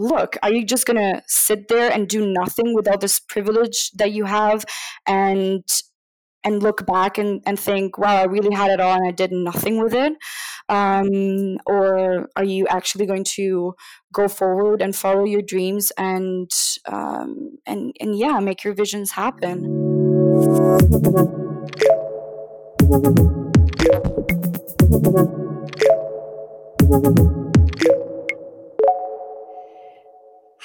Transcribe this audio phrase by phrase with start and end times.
[0.00, 4.12] look are you just gonna sit there and do nothing with all this privilege that
[4.12, 4.64] you have
[5.06, 5.62] and
[6.44, 9.32] and look back and, and think, wow, I really had it all and I did
[9.32, 10.14] nothing with it?
[10.68, 13.74] Um, or are you actually going to
[14.12, 16.50] go forward and follow your dreams and,
[16.86, 19.66] um, and, and yeah, make your visions happen?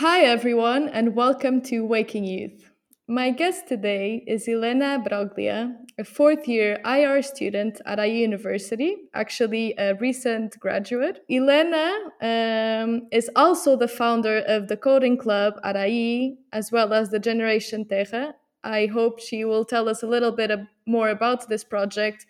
[0.08, 2.70] Hi, everyone, and welcome to Waking Youth.
[3.08, 9.74] My guest today is Elena Broglia, a fourth year IR student at a university, actually
[9.80, 11.24] a recent graduate.
[11.28, 11.92] Elena
[12.22, 17.18] um, is also the founder of the coding club at AI, as well as the
[17.18, 18.36] Generation Terra.
[18.64, 20.52] I hope she will tell us a little bit
[20.86, 22.28] more about this project.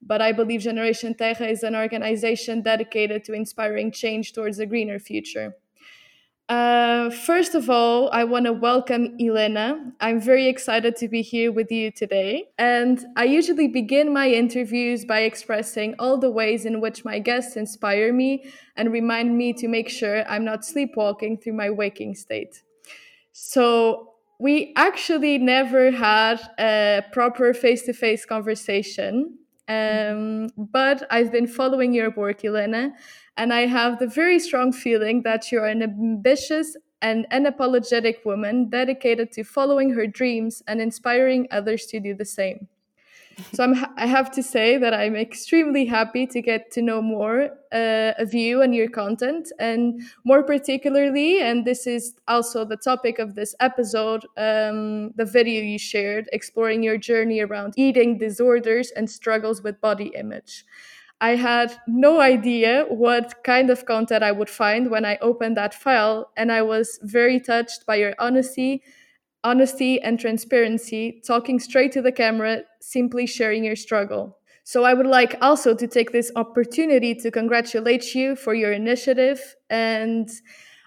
[0.00, 5.00] But I believe Generation Terra is an organization dedicated to inspiring change towards a greener
[5.00, 5.56] future.
[6.48, 9.92] Uh, first of all, I want to welcome Elena.
[10.00, 12.50] I'm very excited to be here with you today.
[12.56, 17.56] And I usually begin my interviews by expressing all the ways in which my guests
[17.56, 18.44] inspire me
[18.76, 22.62] and remind me to make sure I'm not sleepwalking through my waking state.
[23.32, 29.38] So, we actually never had a proper face to face conversation.
[29.66, 32.92] Um, but I've been following your work, Elena,
[33.36, 39.30] and I have the very strong feeling that you're an ambitious and unapologetic woman dedicated
[39.32, 42.68] to following her dreams and inspiring others to do the same.
[43.52, 47.50] So I'm, I have to say that I'm extremely happy to get to know more
[47.70, 53.18] uh, of you and your content, and more particularly, and this is also the topic
[53.18, 59.10] of this episode, um, the video you shared exploring your journey around eating disorders and
[59.10, 60.64] struggles with body image.
[61.20, 65.72] I had no idea what kind of content I would find when I opened that
[65.72, 68.82] file, and I was very touched by your honesty,
[69.42, 74.36] honesty and transparency, talking straight to the camera, simply sharing your struggle.
[74.64, 79.54] So I would like also to take this opportunity to congratulate you for your initiative
[79.70, 80.28] and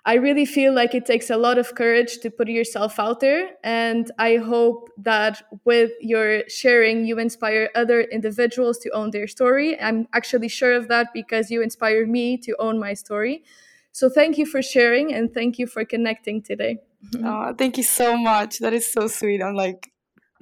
[0.10, 3.52] I really feel like it takes a lot of courage to put yourself out there.
[3.64, 9.80] And I hope that with your sharing, you inspire other individuals to own their story.
[9.80, 13.44] I'm actually sure of that because you inspire me to own my story.
[13.92, 16.80] So thank you for sharing and thank you for connecting today.
[17.24, 18.58] Oh, thank you so much.
[18.60, 19.44] That is so sweet.
[19.44, 19.92] I'm like,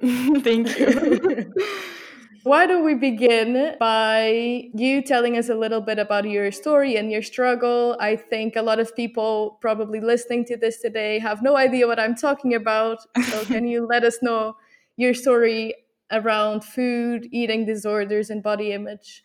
[0.00, 1.52] thank you.
[2.42, 7.10] Why don't we begin by you telling us a little bit about your story and
[7.10, 7.96] your struggle?
[8.00, 11.98] I think a lot of people probably listening to this today have no idea what
[11.98, 12.98] I'm talking about.
[13.28, 14.56] So, can you let us know
[14.96, 15.74] your story
[16.10, 19.22] around food, eating disorders, and body image?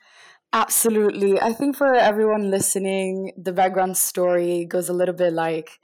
[0.51, 1.39] Absolutely.
[1.39, 5.79] I think for everyone listening, the background story goes a little bit like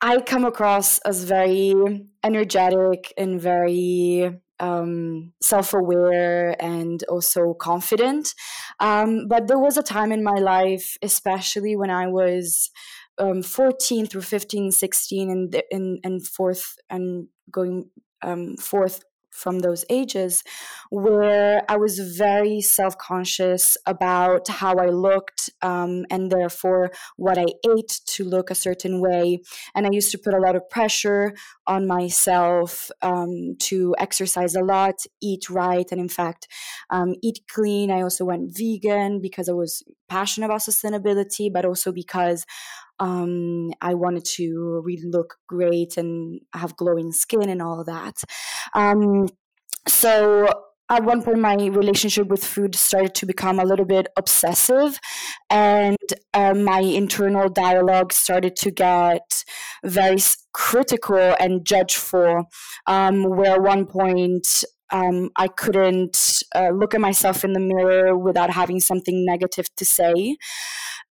[0.00, 8.34] I come across as very energetic and very um, self aware and also confident.
[8.78, 12.70] Um, but there was a time in my life, especially when I was
[13.18, 17.90] um, 14 through 15, 16, and, and, and fourth and going
[18.22, 20.44] um, fourth from those ages
[20.90, 27.46] where I was very self conscious about how I looked um, and therefore what I
[27.68, 29.40] ate to look a certain way.
[29.74, 31.34] And I used to put a lot of pressure
[31.66, 36.46] on myself um, to exercise a lot, eat right, and in fact,
[36.90, 37.90] um, eat clean.
[37.90, 42.44] I also went vegan because I was passionate about sustainability, but also because
[42.98, 48.22] um, I wanted to really look great and have glowing skin and all that.
[48.74, 49.28] Um,
[49.88, 50.48] so
[50.92, 54.98] at one point my relationship with food started to become a little bit obsessive
[55.48, 55.96] and
[56.34, 59.44] um, my internal dialogue started to get
[59.84, 60.18] very
[60.52, 62.44] critical and judgeful
[62.86, 68.16] um, where at one point um, I couldn't uh, look at myself in the mirror
[68.16, 70.36] without having something negative to say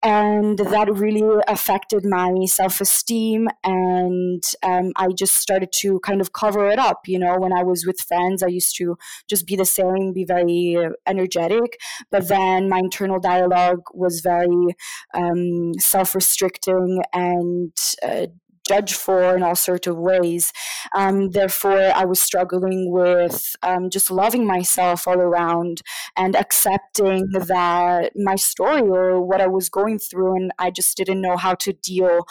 [0.02, 3.48] and that really affected my self-esteem.
[3.64, 7.62] And um, i just started to kind of cover it up you know when i
[7.62, 8.96] was with friends i used to
[9.28, 11.78] just be the same be very energetic.
[12.10, 14.76] But then my internal dialogue was very
[15.14, 17.72] um, self-restricting and
[18.02, 18.26] uh,
[18.68, 20.52] judged for in all sorts of ways.
[20.94, 25.82] Um, therefore, I was struggling with um, just loving myself all around
[26.16, 31.20] and accepting that my story or what I was going through, and I just didn't
[31.20, 32.26] know how to deal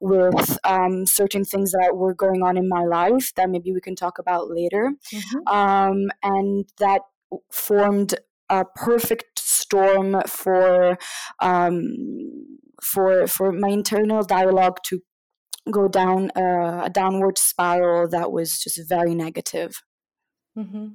[0.00, 3.96] with um, certain things that were going on in my life that maybe we can
[3.96, 4.92] talk about later.
[5.12, 5.54] Mm-hmm.
[5.54, 7.02] Um, and that
[7.50, 8.14] formed
[8.48, 10.98] a perfect storm for
[11.40, 15.02] um, for for my internal dialogue to
[15.70, 19.82] go down uh, a downward spiral that was just very negative.
[20.56, 20.88] Mm-hmm.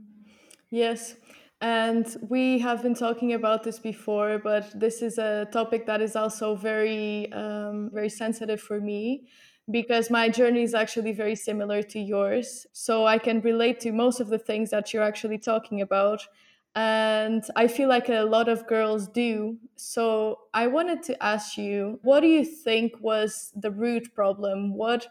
[0.69, 1.15] Yes.
[1.62, 6.15] And we have been talking about this before, but this is a topic that is
[6.15, 9.27] also very, um, very sensitive for me
[9.71, 12.67] because my journey is actually very similar to yours.
[12.73, 16.21] So I can relate to most of the things that you're actually talking about.
[16.75, 19.57] And I feel like a lot of girls do.
[19.77, 24.74] So I wanted to ask you, what do you think was the root problem?
[24.74, 25.07] What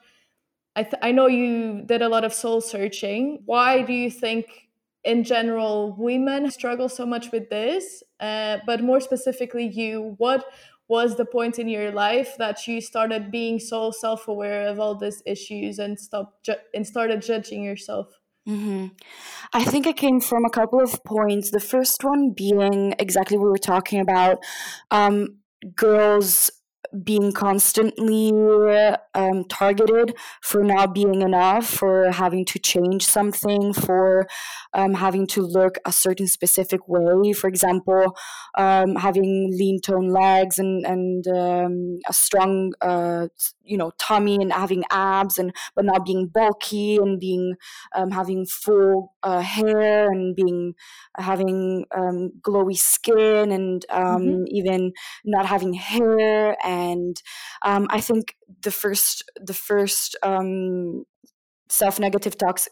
[0.77, 3.43] I, th- I know you did a lot of soul searching.
[3.47, 4.69] Why do you think,
[5.05, 8.03] in general, women struggle so much with this?
[8.21, 10.45] Uh, but more specifically, you, what
[10.89, 15.23] was the point in your life that you started being so self-aware of all these
[15.27, 18.87] issues and stopped ju- and started judging yourself mm-hmm.
[19.53, 23.45] i think it came from a couple of points the first one being exactly what
[23.45, 24.39] we were talking about
[24.91, 25.37] um,
[25.75, 26.51] girls
[27.03, 28.31] being constantly
[29.15, 34.27] um, targeted for not being enough, for having to change something, for
[34.73, 37.33] um, having to look a certain specific way.
[37.33, 38.17] For example,
[38.57, 43.29] um, having lean tone legs and and um, a strong, uh,
[43.65, 47.55] you know, tummy and having abs, and but not being bulky and being
[47.95, 50.75] um, having full uh, hair and being
[51.17, 54.45] having um, glowy skin and mm-hmm.
[54.49, 54.93] even
[55.25, 57.15] not having hair and and
[57.63, 61.05] um, I think the first the first um,
[61.69, 62.69] self negative talks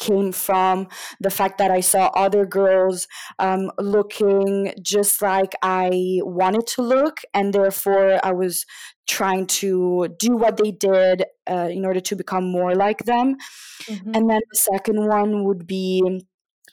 [0.00, 0.88] came from
[1.20, 3.06] the fact that I saw other girls
[3.38, 8.64] um, looking just like I wanted to look, and therefore I was
[9.06, 13.36] trying to do what they did uh, in order to become more like them.
[13.84, 14.14] Mm-hmm.
[14.14, 16.22] And then the second one would be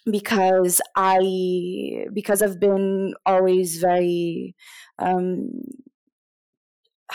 [0.09, 4.55] because I because I've been always very
[4.99, 5.49] um,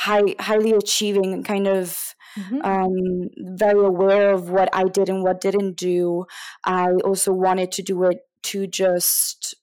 [0.02, 2.60] high, highly achieving and kind of mm-hmm.
[2.62, 6.26] um, very aware of what I did and what didn't do.
[6.64, 9.54] I also wanted to do it to just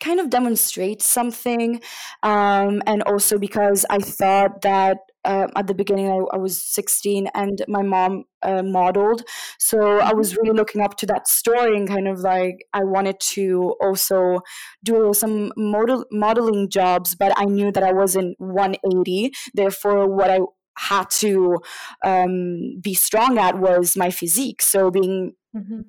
[0.00, 1.80] kind of demonstrate something
[2.22, 7.28] um, and also because i thought that uh, at the beginning I, I, was 16
[7.34, 9.22] and my mom uh, modeled
[9.58, 13.20] so i was really looking up to that story and kind of like i wanted
[13.20, 14.40] to also
[14.82, 20.40] do some model modeling jobs but i knew that i wasn't 180 therefore what i
[20.78, 21.58] had to
[22.04, 25.80] um, be strong at was my physique so being mm-hmm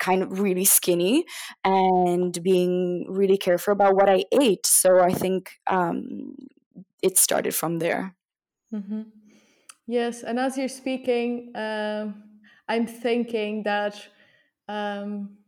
[0.00, 1.24] kind of really skinny
[1.62, 4.66] and being really careful about what I ate.
[4.66, 6.34] So I think um,
[7.02, 8.16] it started from there.
[8.72, 9.02] Mm-hmm.
[9.86, 12.22] Yes, and as you're speaking, um,
[12.68, 14.00] I'm thinking that
[14.68, 15.38] um,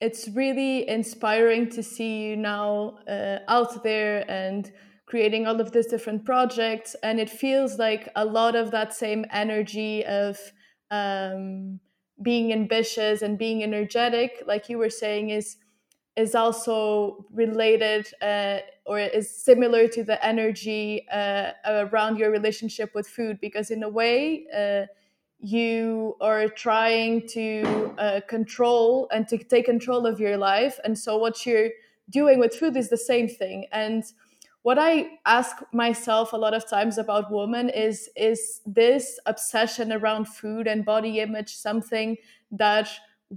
[0.00, 4.70] it's really inspiring to see you now uh, out there and
[5.06, 6.94] creating all of these different projects.
[7.02, 10.38] And it feels like a lot of that same energy of
[10.90, 11.80] um,
[12.22, 15.56] being ambitious and being energetic like you were saying is
[16.16, 23.06] is also related uh, or is similar to the energy uh, around your relationship with
[23.08, 24.86] food because in a way uh,
[25.38, 31.16] you are trying to uh, control and to take control of your life and so
[31.16, 31.70] what you're
[32.12, 33.66] doing with food is the same thing.
[33.72, 34.04] And
[34.62, 40.28] what I ask myself a lot of times about women is is this obsession around
[40.28, 42.16] food and body image something
[42.52, 42.88] that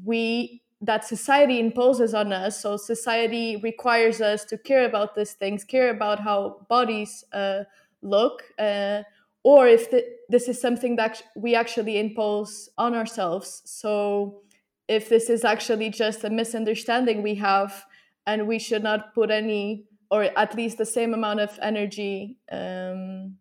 [0.03, 2.61] we that society imposes on us.
[2.61, 7.63] So society requires us to care about these things care about how bodies uh,
[8.01, 9.03] look uh,
[9.43, 13.61] or if the, this is something that we actually impose on ourselves.
[13.65, 14.41] So
[14.87, 17.85] if this is actually just a misunderstanding we have
[18.27, 23.37] and we should not put any or at least the same amount of energy um,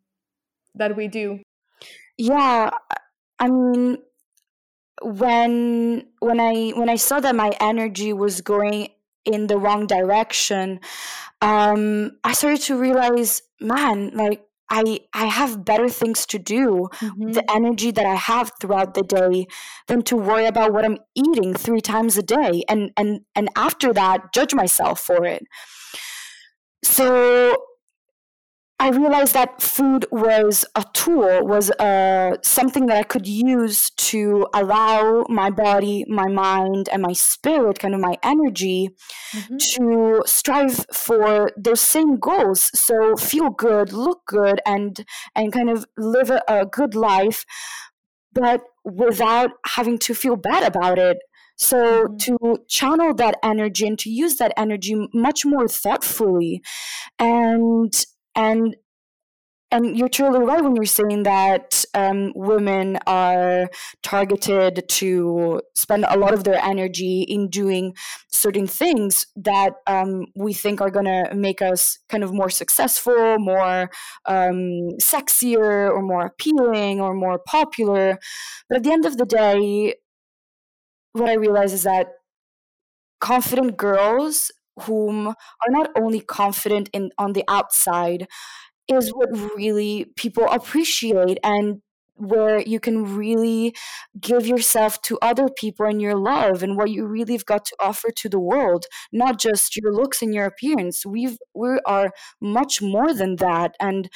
[0.75, 1.41] that we do.
[2.17, 2.71] Yeah
[3.39, 3.99] i mean
[5.05, 8.89] when when i when i saw that my energy was going
[9.25, 10.81] in the wrong direction
[11.43, 16.89] um i started to realize man like I I have better things to do.
[16.95, 17.33] Mm-hmm.
[17.33, 19.47] The energy that I have throughout the day
[19.87, 23.93] than to worry about what I'm eating three times a day and and and after
[23.93, 25.45] that judge myself for it.
[26.83, 27.57] So
[28.81, 34.49] I realized that food was a tool, was uh, something that I could use to
[34.53, 38.91] allow my body, my mind, and my spirit, kind of my energy,
[39.33, 39.57] mm-hmm.
[39.57, 42.71] to strive for those same goals.
[42.79, 45.05] So feel good, look good, and
[45.37, 47.47] and kind of live a, a good life,
[48.33, 51.19] but without having to feel bad about it.
[51.57, 52.17] So mm-hmm.
[52.17, 56.61] to channel that energy and to use that energy much more thoughtfully
[57.21, 57.95] and
[58.35, 58.77] and
[59.75, 63.69] and you're totally right when you're saying that um, women are
[64.05, 67.93] targeted to spend a lot of their energy in doing
[68.31, 73.37] certain things that um, we think are going to make us kind of more successful,
[73.41, 73.91] more
[74.27, 78.21] um, sexier, or more appealing, or more popular.
[78.69, 79.95] But at the end of the day,
[81.15, 82.09] what I realize is that
[83.21, 88.27] confident girls whom are not only confident in on the outside
[88.89, 91.81] is what really people appreciate and
[92.17, 93.75] where you can really
[94.21, 97.77] give yourself to other people and your love and what you really have got to
[97.81, 101.05] offer to the world not just your looks and your appearance.
[101.05, 103.75] We've we are much more than that.
[103.81, 104.09] And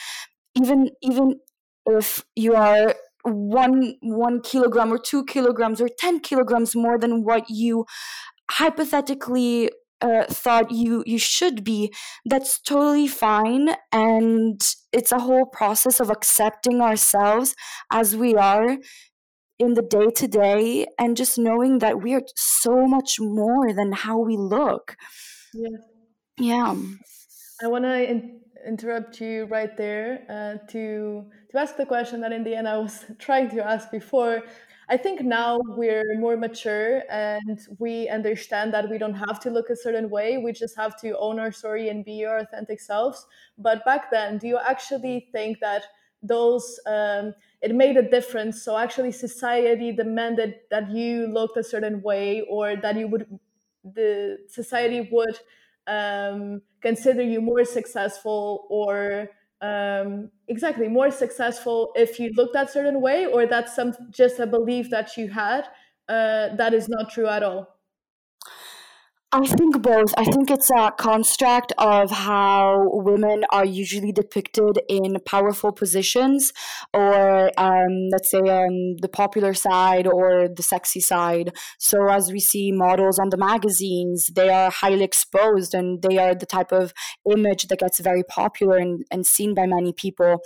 [0.55, 1.41] even even
[1.87, 7.51] if you are one one kilogram or two kilograms or 10 kilograms more than what
[7.51, 7.87] you
[8.51, 11.93] hypothetically uh, thought you you should be
[12.25, 13.75] that's totally fine.
[13.93, 14.61] And
[14.93, 17.55] it's a whole process of accepting ourselves
[17.93, 18.79] as we are
[19.59, 23.93] in the day to day and just knowing that we are so much more than
[23.93, 24.97] how we look.
[25.53, 25.79] Yeah.
[26.39, 26.77] Yeah.
[27.63, 32.33] I want to in- interrupt you right there uh, to to ask the question that
[32.33, 34.43] in the end i was trying to ask before
[34.91, 39.69] I think now we're more mature and we understand that we don't have to look
[39.69, 40.39] a certain way.
[40.39, 43.27] We just have to own our story and be our authentic selves.
[43.59, 45.85] But back then, do you actually think that
[46.23, 48.63] those um, it made a difference?
[48.63, 53.39] So actually, society demanded that you looked a certain way, or that you would
[53.85, 55.39] the society would
[55.87, 59.29] um, consider you more successful or
[59.61, 64.47] um, exactly more successful if you look that certain way or that's some just a
[64.47, 65.65] belief that you had
[66.09, 67.78] uh, that is not true at all
[69.31, 70.15] I think both.
[70.17, 76.51] I think it's a construct of how women are usually depicted in powerful positions,
[76.95, 81.55] or um, let's say um, the popular side or the sexy side.
[81.79, 86.35] So, as we see models on the magazines, they are highly exposed and they are
[86.35, 86.95] the type of
[87.31, 90.39] image that gets very popular and, and seen by many people.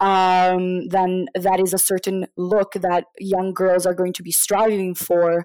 [0.00, 4.94] Um, then that is a certain look that young girls are going to be striving
[4.94, 5.44] for,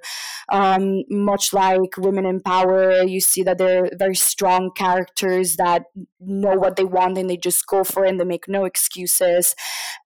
[0.50, 5.84] um, much like women in power you see that they're very strong characters that
[6.20, 9.56] know what they want and they just go for it and they make no excuses.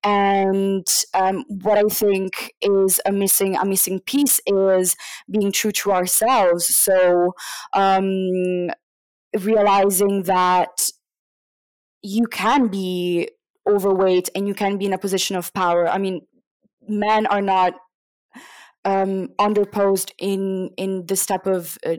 [0.02, 4.96] And um, what I think is a missing a missing piece is
[5.30, 6.66] being true to ourselves.
[6.74, 7.34] So
[7.72, 8.70] um,
[9.38, 10.90] realizing that
[12.02, 13.28] you can be
[13.68, 15.88] overweight and you can be in a position of power.
[15.88, 16.22] I mean,
[16.88, 17.74] men are not
[18.84, 21.96] um, underposed in in this type of uh,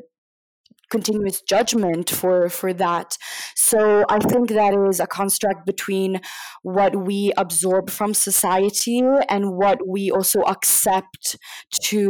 [0.91, 3.17] continuous judgment for for that.
[3.55, 6.21] So i think that is a construct between
[6.63, 11.37] what we absorb from society and what we also accept
[11.89, 12.01] to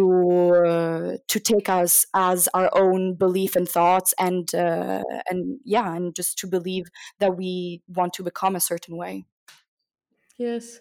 [0.66, 6.16] uh, to take us as our own belief and thoughts and uh, and yeah and
[6.16, 6.86] just to believe
[7.20, 9.26] that we want to become a certain way.
[10.38, 10.80] Yes.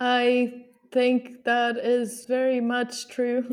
[0.00, 3.44] I think that is very much true.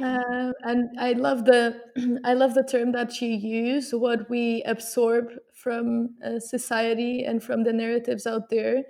[0.00, 1.80] Uh, and i love the
[2.24, 7.64] i love the term that you use what we absorb from uh, society and from
[7.64, 8.82] the narratives out there.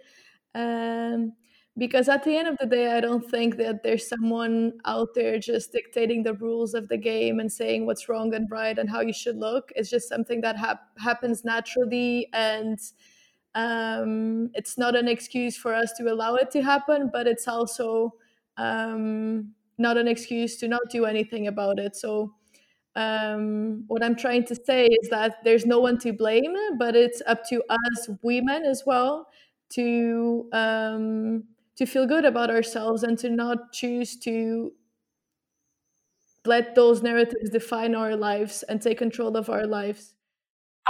[0.55, 1.33] Um,
[1.79, 5.39] because at the end of the day i don't think that there's someone out there
[5.39, 9.01] just dictating the rules of the game and saying what's wrong and right and how
[9.01, 9.73] you should look.
[9.75, 12.79] It's just something that hap- happens naturally and
[13.55, 18.15] um, it's not an excuse for us to allow it to happen, but it's also
[18.57, 21.97] um, not an excuse to not do anything about it.
[21.97, 22.35] So,
[22.95, 27.23] um, what I'm trying to say is that there's no one to blame, but it's
[27.27, 29.29] up to us women as well
[29.71, 31.45] to um,
[31.77, 34.73] to feel good about ourselves and to not choose to
[36.45, 40.15] let those narratives define our lives and take control of our lives.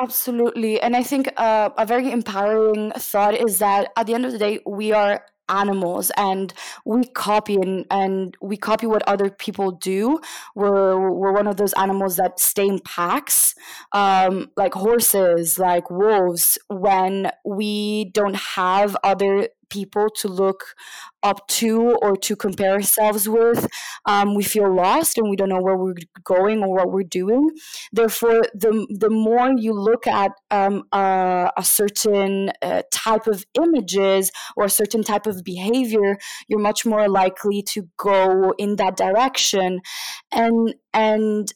[0.00, 0.80] Absolutely.
[0.80, 4.38] And I think uh, a very empowering thought is that at the end of the
[4.38, 6.54] day, we are animals and
[6.86, 10.18] we copy and, and we copy what other people do.
[10.54, 13.54] We're, we're one of those animals that stay in packs,
[13.92, 20.74] um, like horses, like wolves, when we don't have other people to look
[21.22, 23.66] up to or to compare ourselves with.
[24.06, 27.50] Um, we feel lost and we don't know where we're going or what we're doing.
[27.92, 34.30] Therefore, the, the more you look at um, a, a, certain uh, type of images
[34.56, 39.80] or a certain type of behavior, you're much more likely to go in that direction.
[40.32, 41.52] And and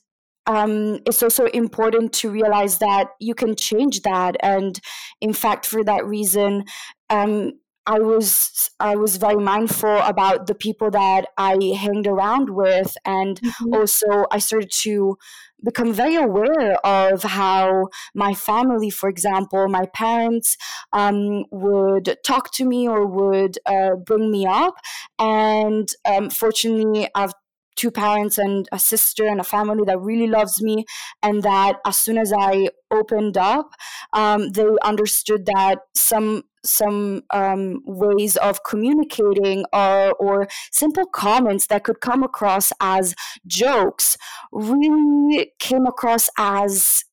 [0.47, 4.37] um, it's also important to realize that you can change that.
[4.41, 4.81] And
[5.21, 6.65] in fact, for that reason,
[7.11, 7.53] um,
[7.87, 13.41] I was I was very mindful about the people that I hanged around with, and
[13.41, 13.75] mm-hmm.
[13.75, 15.19] also I started to
[15.65, 20.57] become very aware of how my family, for example, my parents
[20.93, 24.77] um, would talk to me or would uh, bring me up,
[25.19, 27.35] and um, fortunately, I've
[27.77, 30.85] two parents and a sister and a family that really loves me
[31.23, 33.71] and that as soon as i opened up
[34.13, 41.85] um, they understood that some some um, ways of communicating or, or simple comments that
[41.85, 43.15] could come across as
[43.47, 44.17] jokes
[44.53, 47.05] really came across as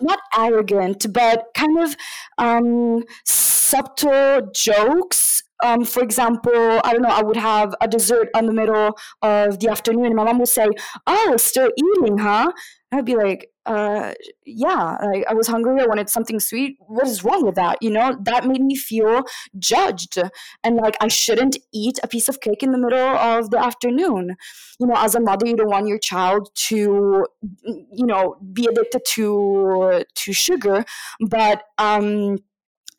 [0.00, 1.96] not arrogant, but kind of
[2.38, 5.43] um, subtle jokes.
[5.62, 9.60] Um, for example, I don't know, I would have a dessert in the middle of
[9.60, 10.66] the afternoon, and my mom would say,
[11.06, 12.52] Oh, still eating, huh?
[12.92, 14.12] I'd be like, uh,
[14.44, 15.80] yeah, I was hungry.
[15.80, 16.76] I wanted something sweet.
[16.80, 17.78] What is wrong with that?
[17.80, 19.22] You know, that made me feel
[19.58, 20.18] judged
[20.62, 24.36] and like I shouldn't eat a piece of cake in the middle of the afternoon.
[24.78, 27.26] You know, as a mother, you don't want your child to,
[27.64, 30.84] you know, be addicted to to sugar,
[31.20, 32.38] but um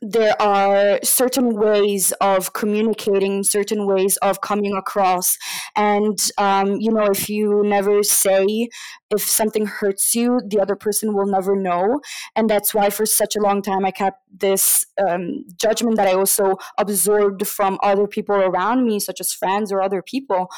[0.07, 5.37] there are certain ways of communicating, certain ways of coming across.
[5.75, 8.69] And, um, you know, if you never say,
[9.09, 12.01] if something hurts you, the other person will never know.
[12.35, 16.13] And that's why for such a long time I kept this um, judgment that I
[16.13, 20.49] also absorbed from other people around me, such as friends or other people,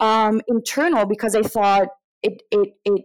[0.00, 1.88] um, internal, because I thought
[2.22, 3.04] it, it, it,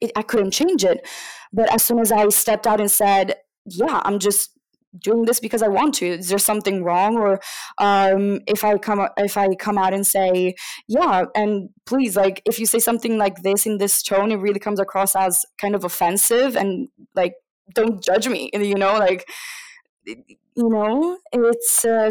[0.00, 1.06] it, I couldn't change it.
[1.52, 3.34] But as soon as I stepped out and said,
[3.66, 4.50] yeah, I'm just
[5.02, 6.06] doing this because I want to.
[6.06, 7.16] Is there something wrong?
[7.16, 7.40] Or
[7.78, 10.54] um, if I come if I come out and say,
[10.86, 14.60] yeah, and please, like if you say something like this in this tone, it really
[14.60, 17.34] comes across as kind of offensive and like
[17.74, 18.50] don't judge me.
[18.58, 19.28] You know, like
[20.04, 22.10] you know, it's uh,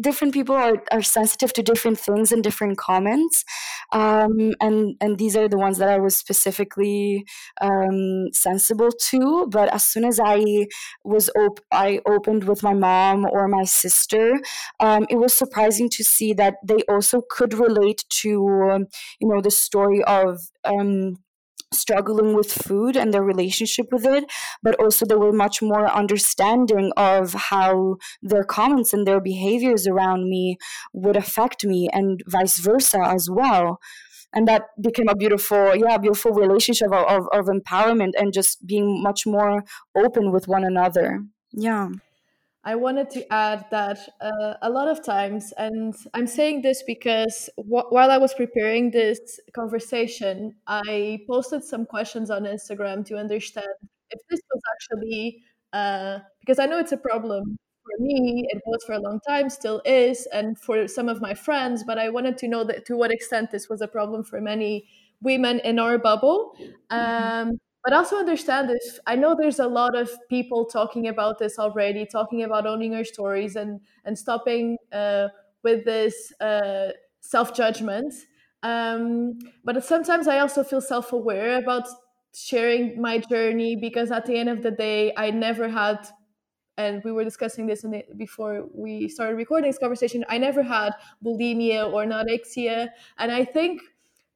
[0.00, 3.44] different people are, are sensitive to different things and different comments.
[3.92, 7.24] Um, and and these are the ones that i was specifically
[7.60, 9.46] um, sensible to.
[9.50, 10.66] But as soon as i
[11.04, 14.40] was op- i opened with my mom or my sister
[14.80, 18.86] um, it was surprising to see that they also could relate to
[19.20, 21.18] you know the story of um,
[21.72, 24.24] struggling with food and their relationship with it,
[24.62, 30.28] but also they were much more understanding of how their comments and their behaviors around
[30.28, 30.56] me
[30.92, 33.80] would affect me and vice versa as well.
[34.34, 39.02] And that became a beautiful, yeah, beautiful relationship of, of, of empowerment and just being
[39.02, 41.22] much more open with one another.
[41.52, 41.90] Yeah.
[42.64, 47.50] I wanted to add that uh, a lot of times, and I'm saying this because
[47.56, 53.66] wh- while I was preparing this conversation, I posted some questions on Instagram to understand
[54.10, 58.84] if this was actually, uh, because I know it's a problem for me, it was
[58.84, 62.38] for a long time, still is, and for some of my friends, but I wanted
[62.38, 64.86] to know that to what extent this was a problem for many
[65.20, 66.54] women in our bubble.
[66.92, 67.48] Mm-hmm.
[67.50, 71.58] Um, but also understand this i know there's a lot of people talking about this
[71.58, 75.28] already talking about owning your stories and and stopping uh,
[75.62, 76.88] with this uh,
[77.20, 78.12] self-judgment.
[78.64, 81.88] Um, but sometimes i also feel self-aware about
[82.34, 85.98] sharing my journey because at the end of the day i never had
[86.78, 90.92] and we were discussing this the, before we started recording this conversation i never had
[91.24, 92.88] bulimia or anorexia.
[93.18, 93.82] And i think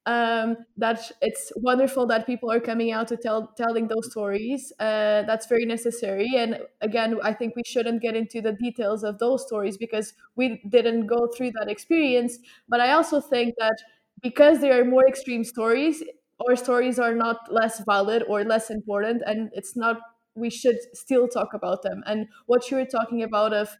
[0.07, 4.73] um, that it's wonderful that people are coming out to tell telling those stories.
[4.79, 6.31] Uh, that's very necessary.
[6.37, 10.63] And again, I think we shouldn't get into the details of those stories because we
[10.69, 12.39] didn't go through that experience.
[12.69, 13.77] But I also think that
[14.23, 16.03] because there are more extreme stories,
[16.49, 19.99] our stories are not less valid or less important, and it's not.
[20.37, 22.03] We should still talk about them.
[22.07, 23.77] And what you were talking about of.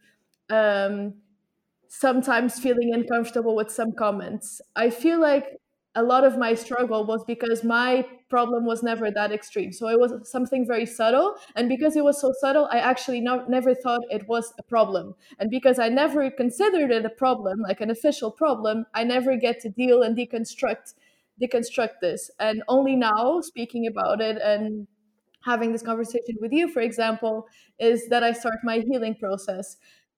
[0.49, 1.15] Um,
[1.89, 4.61] sometimes feeling uncomfortable with some comments.
[4.75, 5.59] I feel like
[5.97, 9.73] a lot of my struggle was because my problem was never that extreme.
[9.73, 11.33] So it was something very subtle.
[11.55, 15.15] And because it was so subtle, I actually never thought it was a problem.
[15.39, 19.59] And because I never considered it a problem, like an official problem, I never get
[19.61, 20.93] to deal and deconstruct
[21.41, 22.31] deconstruct this.
[22.39, 24.87] And only now, speaking about it and
[25.45, 27.47] having this conversation with you, for example,
[27.79, 29.77] is that I start my healing process.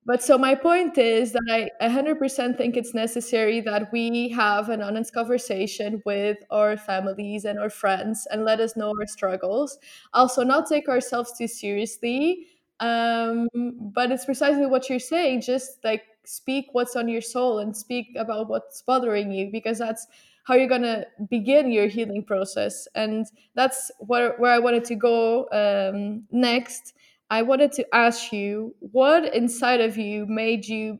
[0.09, 4.81] But so my point is that I 100% think it's necessary that we have an
[4.81, 9.77] honest conversation with our families and our friends and let us know our struggles.
[10.15, 12.47] Also, not take ourselves too seriously.
[12.79, 13.49] Um,
[13.93, 15.41] but it's precisely what you're saying.
[15.41, 20.07] Just like speak what's on your soul and speak about what's bothering you because that's
[20.45, 22.87] how you're gonna begin your healing process.
[22.95, 26.95] And that's where where I wanted to go um, next
[27.29, 30.99] I wanted to ask you what inside of you made you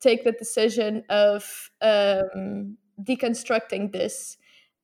[0.00, 4.38] take the decision of um, deconstructing this?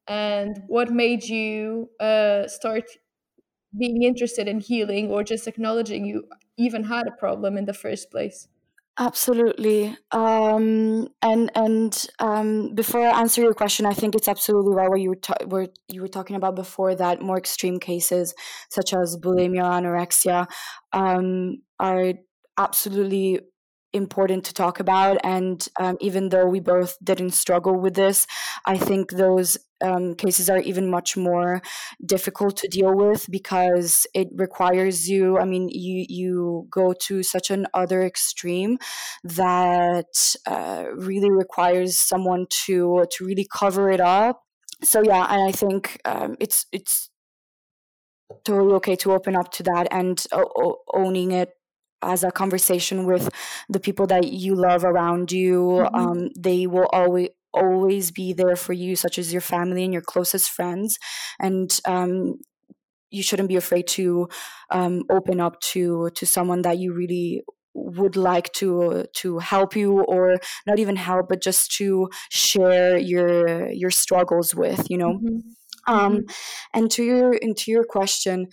[0.09, 2.85] And what made you uh, start
[3.77, 8.11] being interested in healing or just acknowledging you even had a problem in the first
[8.11, 8.49] place
[8.97, 9.97] Absolutely.
[10.13, 15.01] Um, and and um, before I answer your question, I think it's absolutely right what
[15.01, 18.35] you were, ta- were you were talking about before that more extreme cases
[18.71, 20.47] such as bulimia, anorexia,
[20.93, 22.13] um, are
[22.57, 23.41] absolutely
[23.95, 25.19] important to talk about.
[25.25, 28.27] And um, even though we both didn't struggle with this,
[28.67, 31.63] I think those um, cases are even much more
[32.05, 35.39] difficult to deal with because it requires you.
[35.39, 38.79] I mean, you you go to such an other extreme
[39.23, 44.43] that uh, really requires someone to to really cover it up.
[44.83, 47.11] So yeah, and I think um, it's it's
[48.45, 50.43] totally okay to open up to that and uh,
[50.93, 51.51] owning it
[52.05, 53.31] as a conversation with
[53.69, 55.61] the people that you love around you.
[55.85, 55.95] Mm-hmm.
[55.95, 60.03] Um, they will always always be there for you, such as your family and your
[60.03, 60.99] closest friends,
[61.39, 62.41] and um,
[63.11, 64.29] you shouldn't be afraid to
[64.71, 67.43] um, open up to to someone that you really
[67.75, 70.37] would like to to help you or
[70.67, 75.93] not even help but just to share your your struggles with you know mm-hmm.
[75.93, 76.31] um mm-hmm.
[76.73, 78.47] and to your into your question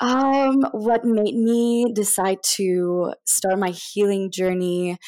[0.00, 4.98] um, what made me decide to start my healing journey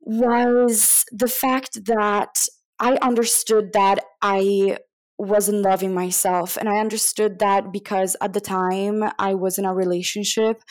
[0.00, 2.46] was the fact that
[2.78, 4.78] I understood that I
[5.18, 6.56] wasn't loving myself.
[6.56, 10.62] And I understood that because at the time I was in a relationship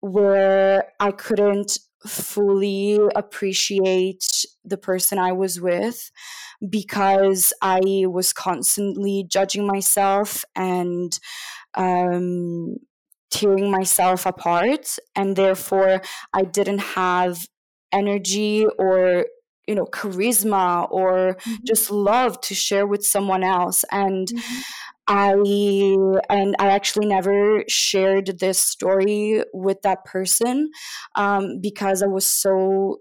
[0.00, 4.24] where I couldn't fully appreciate
[4.64, 6.10] the person I was with
[6.68, 11.18] because I was constantly judging myself and
[11.76, 12.76] um,
[13.30, 16.00] tearing myself apart and therefore
[16.32, 17.46] i didn't have
[17.92, 19.26] energy or
[19.66, 21.54] you know charisma or mm-hmm.
[21.64, 24.60] just love to share with someone else and mm-hmm.
[25.08, 25.32] i
[26.34, 30.70] and i actually never shared this story with that person
[31.16, 32.98] um, because i was so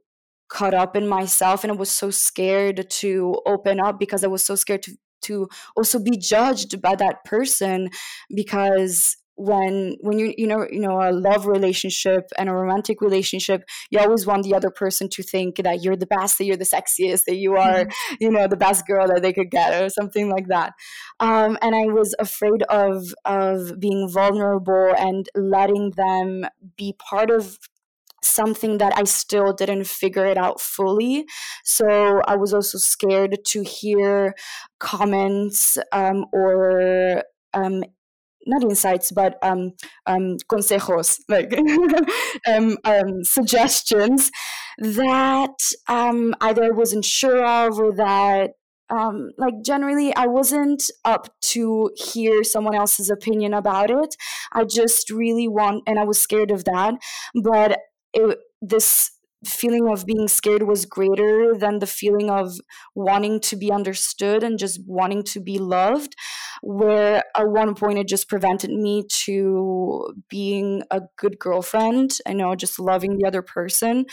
[0.47, 4.43] caught up in myself and i was so scared to open up because i was
[4.43, 7.89] so scared to to also be judged by that person
[8.33, 13.63] because when when you you know you know a love relationship and a romantic relationship
[13.89, 16.63] you always want the other person to think that you're the best that you're the
[16.63, 18.15] sexiest that you are mm-hmm.
[18.19, 20.73] you know the best girl that they could get or something like that
[21.19, 26.45] um, and i was afraid of of being vulnerable and letting them
[26.77, 27.59] be part of
[28.25, 31.25] something that I still didn't figure it out fully.
[31.63, 34.35] So I was also scared to hear
[34.79, 37.83] comments um, or um,
[38.45, 39.73] not insights, but um,
[40.05, 41.57] um, consejos, like
[42.47, 44.31] um, um, suggestions
[44.77, 48.51] that um, either I wasn't sure of or that
[48.89, 54.15] um, like generally i wasn't up to hear someone else's opinion about it
[54.53, 56.93] i just really want and i was scared of that
[57.33, 57.79] but
[58.15, 59.11] it, this
[59.45, 62.57] feeling of being scared was greater than the feeling of
[62.95, 66.15] wanting to be understood and just wanting to be loved
[66.63, 72.55] where at one point it just prevented me to being a good girlfriend i know
[72.55, 74.05] just loving the other person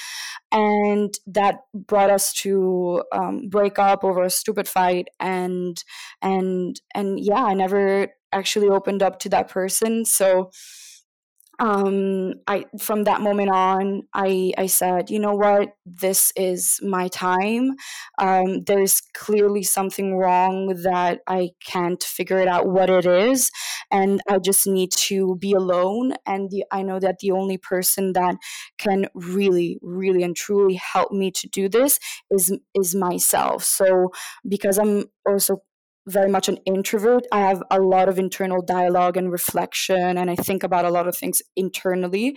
[0.51, 5.83] and that brought us to um, break up over a stupid fight and
[6.21, 10.05] and and yeah i never actually opened up to that person.
[10.05, 10.51] So
[11.59, 17.09] um, I from that moment on, I I said, you know what, this is my
[17.09, 17.73] time.
[18.19, 23.51] Um, there's clearly something wrong that I can't figure it out what it is,
[23.91, 26.15] and I just need to be alone.
[26.27, 28.37] And the, I know that the only person that
[28.79, 31.99] can really, really, and truly help me to do this
[32.31, 33.63] is is myself.
[33.65, 34.11] So
[34.49, 35.63] because I'm also
[36.07, 37.25] very much an introvert.
[37.31, 41.07] I have a lot of internal dialogue and reflection, and I think about a lot
[41.07, 42.37] of things internally.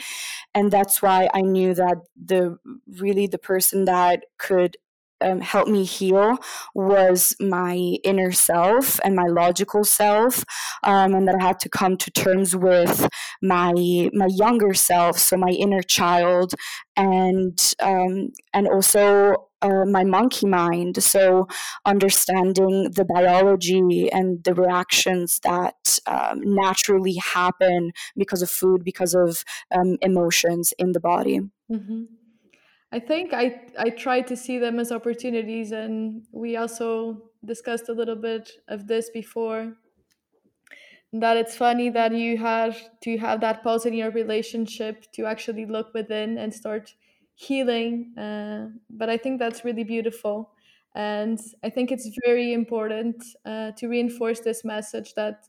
[0.54, 2.58] And that's why I knew that the
[3.00, 4.78] really the person that could
[5.22, 6.38] um, help me heal
[6.74, 10.44] was my inner self and my logical self,
[10.84, 13.08] um, and that I had to come to terms with
[13.42, 13.74] my
[14.14, 16.54] my younger self, so my inner child,
[16.96, 21.02] and um, and also uh, my monkey mind.
[21.04, 21.48] So
[21.86, 29.44] understanding the biology and the reactions that um, naturally happen because of food, because of
[29.74, 31.40] um, emotions in the body.
[31.72, 32.04] Mm-hmm.
[32.96, 33.46] I think I
[33.78, 38.88] I try to see them as opportunities, and we also discussed a little bit of
[38.88, 39.76] this before.
[41.14, 45.66] that it's funny that you have to have that pause in your relationship to actually
[45.66, 46.96] look within and start
[47.36, 50.52] healing uh, but i think that's really beautiful
[50.94, 55.48] and i think it's very important uh, to reinforce this message that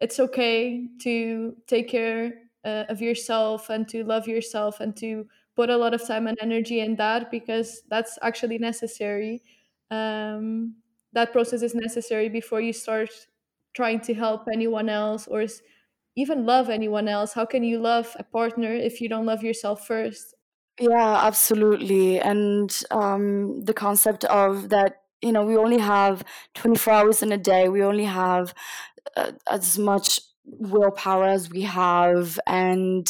[0.00, 2.32] it's okay to take care
[2.64, 6.38] uh, of yourself and to love yourself and to put a lot of time and
[6.40, 9.42] energy in that because that's actually necessary.
[9.90, 10.76] Um,
[11.12, 13.10] that process is necessary before you start
[13.74, 15.44] trying to help anyone else or
[16.14, 17.32] even love anyone else.
[17.32, 20.36] How can you love a partner if you don't love yourself first?
[20.78, 22.20] Yeah absolutely.
[22.20, 27.38] And um, the concept of that you know we only have 24 hours in a
[27.38, 27.68] day.
[27.68, 28.54] We only have
[29.16, 33.06] uh, as much willpower as we have and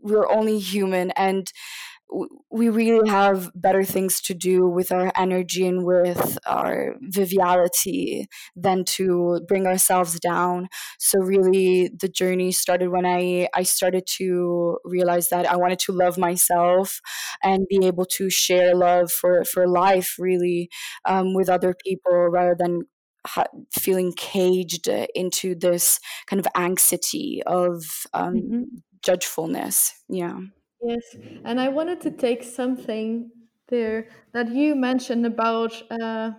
[0.00, 1.10] we're only human.
[1.12, 1.52] And
[2.50, 8.84] we really have better things to do with our energy and with our viviality than
[8.84, 10.68] to bring ourselves down.
[10.98, 15.92] So really the journey started when i i started to realize that i wanted to
[15.92, 17.00] love myself
[17.42, 20.70] and be able to share love for for life really
[21.04, 22.82] um, with other people rather than
[23.72, 28.62] feeling caged into this kind of anxiety of um, mm-hmm.
[29.02, 29.92] judgefulness.
[30.08, 30.38] Yeah
[30.82, 33.30] Yes, and I wanted to take something
[33.68, 36.32] there that you mentioned about uh,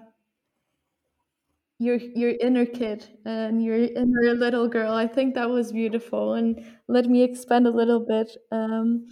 [1.79, 4.93] your your inner kid and your inner little girl.
[4.93, 8.35] I think that was beautiful, and let me expand a little bit.
[8.51, 9.07] Um,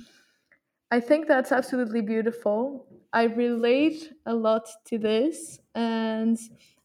[0.92, 2.88] I think that's absolutely beautiful.
[3.14, 6.38] I relate a lot to this, and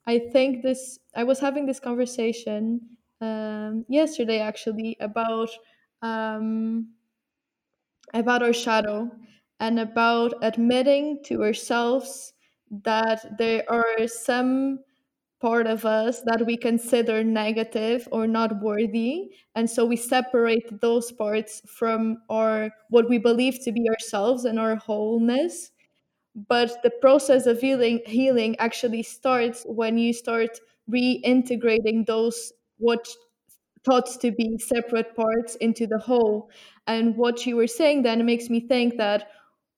[0.06, 0.98] I think this.
[1.16, 2.80] I was having this conversation
[3.20, 5.50] um, yesterday, actually, about.
[6.02, 6.88] Um,
[8.14, 9.10] about our shadow
[9.60, 12.32] and about admitting to ourselves
[12.84, 14.78] that there are some
[15.40, 21.10] part of us that we consider negative or not worthy and so we separate those
[21.10, 25.72] parts from our what we believe to be ourselves and our wholeness
[26.48, 33.06] but the process of healing healing actually starts when you start reintegrating those what
[33.84, 36.50] thought to be separate parts into the whole.
[36.86, 39.28] And what you were saying then makes me think that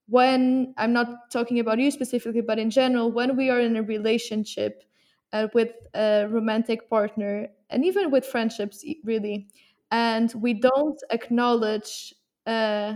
[0.08, 3.82] when I'm not talking about you specifically, but in general, when we are in a
[3.82, 4.82] relationship
[5.32, 9.48] uh, with a romantic partner and even with friendships, really,
[9.90, 12.14] and we don't acknowledge
[12.46, 12.94] uh,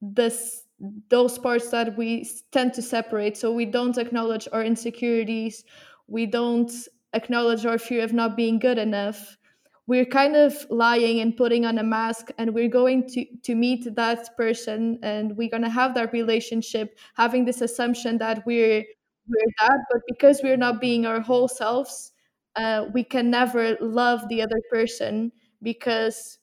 [0.00, 0.64] this
[1.10, 3.36] those parts that we tend to separate.
[3.36, 5.64] So we don't acknowledge our insecurities.
[6.08, 6.72] We don't
[7.12, 9.36] acknowledge our fear of not being good enough
[9.86, 13.94] we're kind of lying and putting on a mask and we're going to to meet
[13.94, 18.84] that person and we're going to have that relationship having this assumption that we're
[19.28, 22.12] we're that but because we're not being our whole selves
[22.56, 26.38] uh, we can never love the other person because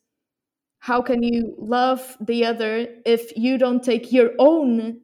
[0.80, 4.99] how can you love the other if you don't take your own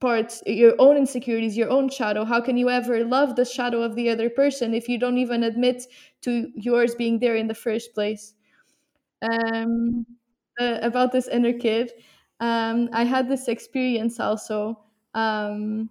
[0.00, 2.24] parts your own insecurities your own shadow.
[2.24, 5.42] How can you ever love the shadow of the other person if you don't even
[5.42, 5.84] admit
[6.22, 8.34] to yours being there in the first place?
[9.22, 10.06] Um,
[10.60, 11.90] uh, about this inner kid
[12.40, 14.78] um, i had this experience also.
[15.14, 15.90] Um,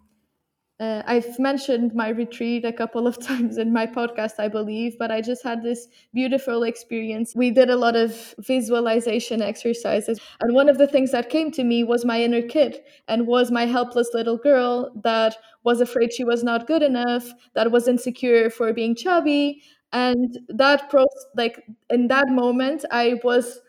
[0.83, 5.11] uh, I've mentioned my retreat a couple of times in my podcast, I believe, but
[5.11, 7.33] I just had this beautiful experience.
[7.35, 10.19] We did a lot of visualization exercises.
[10.41, 13.51] And one of the things that came to me was my inner kid and was
[13.51, 18.49] my helpless little girl that was afraid she was not good enough, that was insecure
[18.49, 19.61] for being chubby.
[19.93, 21.05] And that, pro-
[21.37, 23.59] like, in that moment, I was.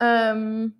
[0.00, 0.74] Um,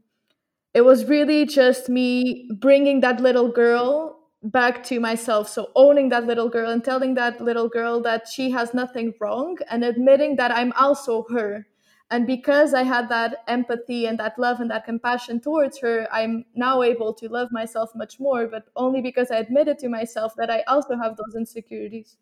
[0.74, 4.15] it was really just me bringing that little girl
[4.50, 5.48] back to myself.
[5.48, 9.58] So owning that little girl and telling that little girl that she has nothing wrong
[9.70, 11.66] and admitting that I'm also her.
[12.10, 16.44] And because I had that empathy and that love and that compassion towards her, I'm
[16.54, 20.48] now able to love myself much more, but only because I admitted to myself that
[20.50, 22.16] I also have those insecurities.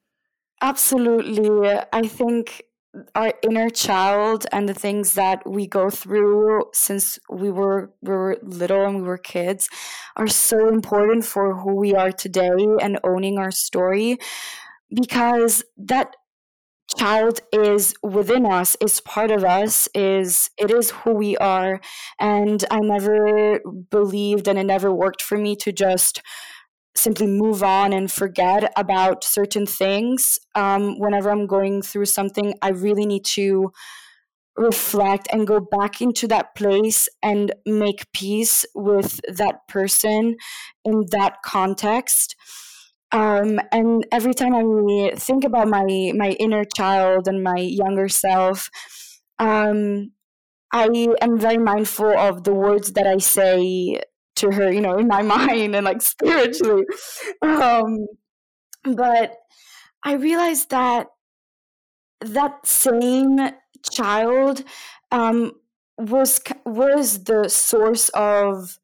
[0.60, 1.68] Absolutely.
[1.92, 2.64] I think
[3.14, 8.38] our inner child and the things that we go through since we were we were
[8.42, 9.68] little and we were kids
[10.16, 14.18] are so important for who we are today and owning our story
[14.94, 16.14] because that
[16.98, 21.80] child is within us is part of us is it is who we are.
[22.20, 26.20] And i never believed and it never worked for me to just
[26.96, 30.38] simply move on and forget about certain things.
[30.54, 33.72] Um, whenever I'm going through something, I really need to
[34.56, 40.36] reflect and go back into that place and make peace with that person
[40.84, 42.36] in that context.
[43.12, 48.70] Um, and every time I think about my my inner child and my younger self,
[49.38, 50.12] um,
[50.72, 50.88] I
[51.20, 54.00] am very mindful of the words that I say
[54.36, 56.84] to her, you know, in my mind and like spiritually.
[57.42, 58.06] Um,
[58.84, 59.36] but
[60.04, 61.08] I realized that
[62.20, 63.38] that same
[63.90, 64.64] child
[65.10, 65.52] um,
[65.98, 68.78] was was the source of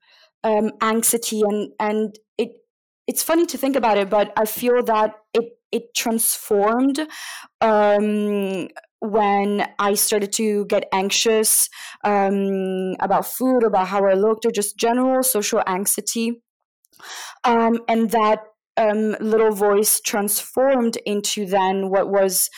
[0.45, 2.51] um, anxiety and and it
[3.07, 7.01] it's funny to think about it, but I feel that it it transformed
[7.61, 8.69] um,
[9.01, 11.69] when I started to get anxious
[12.05, 16.43] um, about food, about how I looked, or just general social anxiety.
[17.45, 18.41] Um, and that
[18.77, 22.51] um, little voice transformed into then what was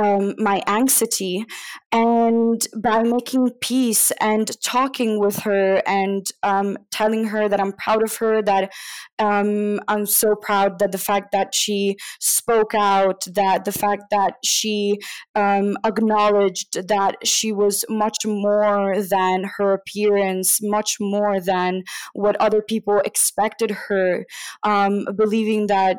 [0.00, 1.44] um, my anxiety.
[1.92, 8.02] And by making peace and talking with her and um, telling her that I'm proud
[8.02, 8.72] of her, that
[9.18, 14.34] um, I'm so proud that the fact that she spoke out, that the fact that
[14.44, 14.98] she
[15.34, 21.82] um, acknowledged that she was much more than her appearance, much more than
[22.14, 24.24] what other people expected her,
[24.62, 25.98] um, believing that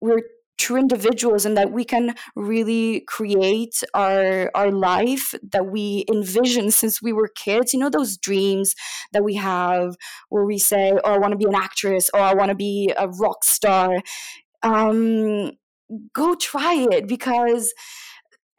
[0.00, 0.22] we're
[0.60, 7.00] true individuals and that we can really create our our life that we envision since
[7.02, 7.72] we were kids.
[7.72, 8.74] You know those dreams
[9.12, 9.96] that we have
[10.28, 12.92] where we say oh i want to be an actress or i want to be
[12.96, 13.88] a rock star.
[14.62, 15.52] Um
[16.14, 17.74] go try it because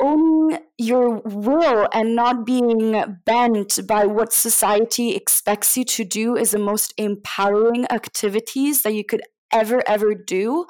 [0.02, 6.52] owning your will and not being bent by what society expects you to do is
[6.52, 9.22] the most empowering activities that you could
[9.54, 10.66] ever ever do.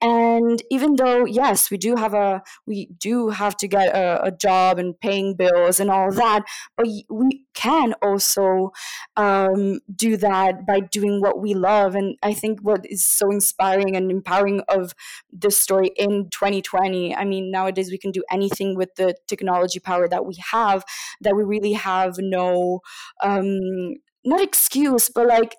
[0.00, 0.21] And
[0.70, 4.78] even though yes we do have a we do have to get a, a job
[4.78, 6.42] and paying bills and all that
[6.76, 8.70] but we can also
[9.16, 11.94] um, do that by doing what we love.
[11.94, 14.94] And i think what is so inspiring and empowering of
[15.32, 20.08] this story in 2020 i mean nowadays we can do anything with the technology power
[20.08, 20.84] that we have
[21.20, 22.80] that we really have no
[23.22, 25.56] um, not excuse but like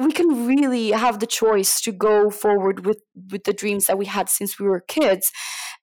[0.00, 4.06] we can really have the choice to go forward with with the dreams that we
[4.06, 5.30] had since we were kids.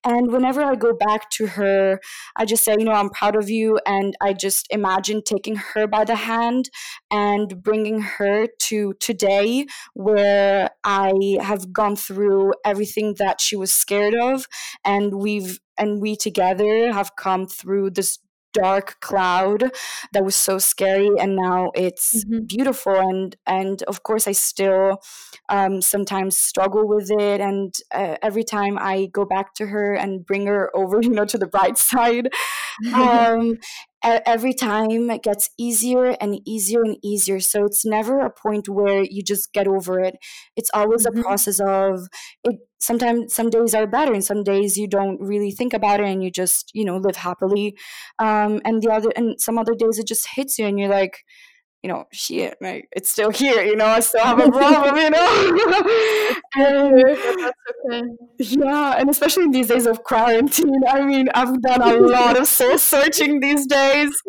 [0.04, 2.00] And whenever i go back to her
[2.36, 5.88] i just say you know i'm proud of you and i just imagine taking her
[5.88, 6.70] by the hand
[7.10, 14.14] and bringing her to today where i have gone through everything that she was scared
[14.14, 14.46] of
[14.84, 18.18] and we've and we together have come through this
[18.52, 19.70] dark cloud
[20.12, 22.44] that was so scary and now it's mm-hmm.
[22.46, 25.00] beautiful and and of course i still
[25.48, 30.24] um, sometimes struggle with it and uh, every time i go back to her and
[30.24, 32.28] bring her over you know to the bright side
[32.94, 33.58] um,
[34.02, 39.02] every time it gets easier and easier and easier so it's never a point where
[39.02, 40.16] you just get over it
[40.56, 41.18] it's always mm-hmm.
[41.18, 42.08] a process of
[42.44, 46.06] it sometimes some days are better and some days you don't really think about it
[46.06, 47.76] and you just you know live happily.
[48.18, 51.24] Um, and the other and some other days it just hits you and you're like
[51.88, 55.08] you know, shit, like, it's still here, you know, I still have a problem, you
[55.08, 56.32] know.
[56.56, 57.02] and,
[57.90, 58.02] okay.
[58.38, 62.46] Yeah, and especially in these days of quarantine, I mean, I've done a lot of
[62.46, 64.22] soul searching these days.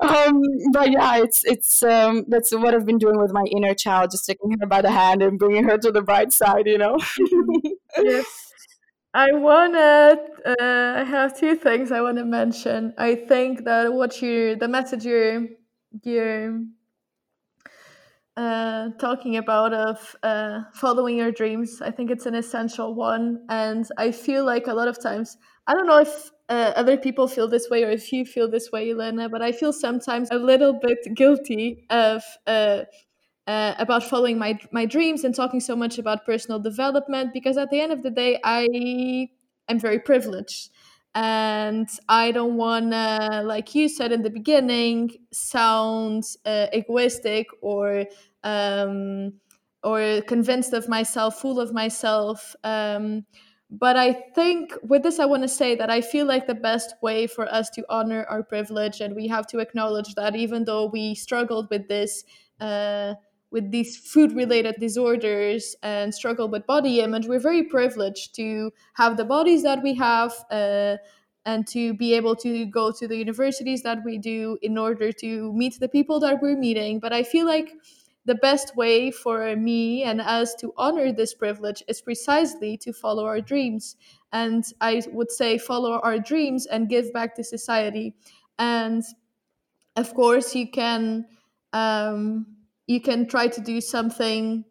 [0.00, 0.42] um,
[0.72, 4.26] but yeah, it's it's um, that's what I've been doing with my inner child, just
[4.26, 6.98] taking her by the hand and bringing her to the bright side, you know.
[7.98, 8.49] yes.
[9.12, 10.16] I wanna.
[10.46, 12.94] Uh, I have two things I want to mention.
[12.96, 15.46] I think that what you, the message you're,
[16.04, 16.60] you're
[18.36, 21.82] uh, talking about of uh, following your dreams.
[21.82, 25.36] I think it's an essential one, and I feel like a lot of times.
[25.66, 28.70] I don't know if uh, other people feel this way or if you feel this
[28.72, 32.82] way, Elena, but I feel sometimes a little bit guilty of uh,
[33.50, 37.68] uh, about following my my dreams and talking so much about personal development because at
[37.70, 39.28] the end of the day I
[39.68, 40.70] am very privileged.
[41.16, 48.04] And I don't want to like you said in the beginning sound uh, egoistic or
[48.44, 49.32] um,
[49.82, 52.54] or convinced of myself full of myself.
[52.62, 53.24] Um,
[53.68, 56.94] but I think with this, I want to say that I feel like the best
[57.02, 60.86] way for us to honor our privilege, and we have to acknowledge that even though
[60.86, 62.24] we struggled with this,
[62.60, 63.14] uh,
[63.50, 69.16] with these food related disorders and struggle with body image, we're very privileged to have
[69.16, 70.96] the bodies that we have uh,
[71.46, 75.52] and to be able to go to the universities that we do in order to
[75.52, 77.00] meet the people that we're meeting.
[77.00, 77.72] But I feel like
[78.26, 83.24] the best way for me and us to honor this privilege is precisely to follow
[83.24, 83.96] our dreams.
[84.32, 88.14] And I would say, follow our dreams and give back to society.
[88.58, 89.02] And
[89.96, 91.26] of course, you can.
[91.72, 92.46] Um,
[92.90, 94.64] you can try to do something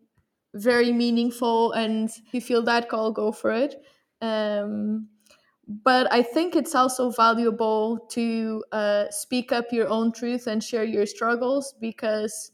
[0.55, 3.75] very meaningful and you feel that call go for it
[4.21, 5.07] um,
[5.83, 10.83] but I think it's also valuable to uh, speak up your own truth and share
[10.83, 12.51] your struggles because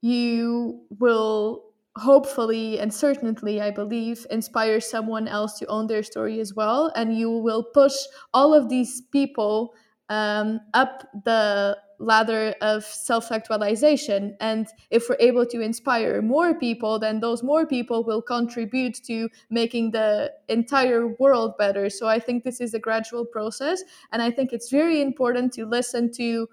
[0.00, 1.64] you will
[1.96, 6.90] hopefully and certainly, I believe, inspire someone else to own their story as well.
[6.96, 7.94] And you will push
[8.32, 9.74] all of these people
[10.08, 14.36] um, up the ladder of self actualization.
[14.40, 19.28] And if we're able to inspire more people, then those more people will contribute to
[19.50, 21.90] making the entire world better.
[21.90, 23.82] So I think this is a gradual process.
[24.12, 26.48] And I think it's very important to listen to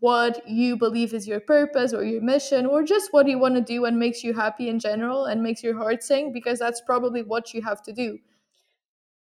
[0.00, 3.60] what you believe is your purpose or your mission or just what you want to
[3.60, 7.22] do and makes you happy in general and makes your heart sing because that's probably
[7.22, 8.18] what you have to do.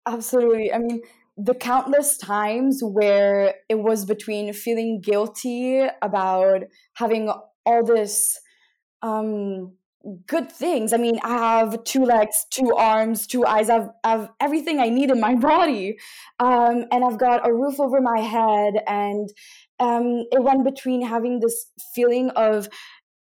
[0.05, 0.73] Absolutely.
[0.73, 1.01] I mean,
[1.37, 6.63] the countless times where it was between feeling guilty about
[6.95, 7.31] having
[7.65, 8.39] all this
[9.01, 9.73] um
[10.27, 10.91] good things.
[10.91, 13.69] I mean, I have two legs, two arms, two eyes.
[13.69, 15.97] I've, I've everything I need in my body.
[16.39, 18.73] Um, and I've got a roof over my head.
[18.87, 19.29] And
[19.79, 22.67] um, it went between having this feeling of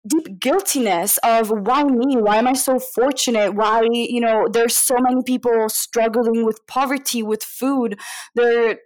[0.09, 4.97] deep guiltiness of why me why am i so fortunate why you know there's so
[4.99, 7.99] many people struggling with poverty with food
[8.35, 8.77] there are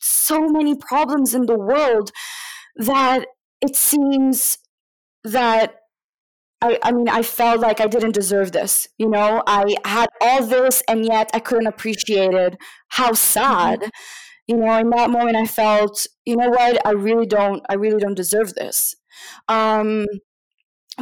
[0.00, 2.10] so many problems in the world
[2.76, 3.26] that
[3.60, 4.58] it seems
[5.24, 5.74] that
[6.60, 8.88] I, I mean, I felt like I didn't deserve this.
[8.98, 12.56] You know, I had all this and yet I couldn't appreciate it.
[12.88, 13.80] How sad.
[13.80, 13.88] Mm-hmm.
[14.48, 18.00] You know, in that moment I felt, you know what, I really don't, I really
[18.00, 18.94] don't deserve this.
[19.46, 20.06] Um,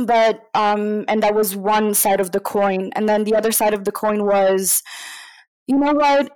[0.05, 2.91] but um and that was one side of the coin.
[2.95, 4.83] And then the other side of the coin was
[5.67, 6.31] you know what?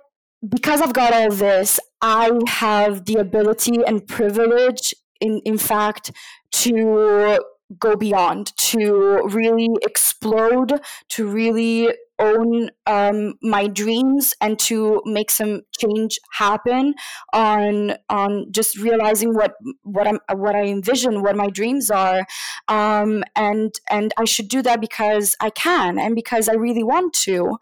[0.47, 6.11] Because i've got all this i have the ability and privilege in in fact
[6.51, 7.39] to
[7.79, 11.89] go beyond to really explode to really
[12.21, 16.93] own um, my dreams and to make some change happen
[17.33, 22.25] on on just realizing what what I'm what I envision what my dreams are
[22.67, 27.13] um, and and I should do that because I can and because I really want
[27.25, 27.57] to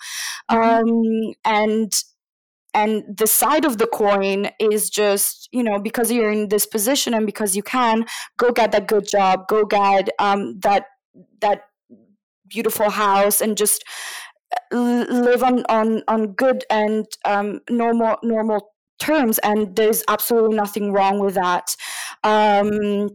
[0.52, 0.58] mm-hmm.
[0.58, 2.04] um, and
[2.74, 7.14] and the side of the coin is just you know because you're in this position
[7.14, 8.06] and because you can
[8.38, 10.86] go get that good job go get um, that
[11.42, 11.64] that
[12.48, 13.84] beautiful house and just
[14.72, 21.20] live on on on good and um, normal normal terms, and there's absolutely nothing wrong
[21.20, 21.76] with that.
[22.24, 23.10] Um,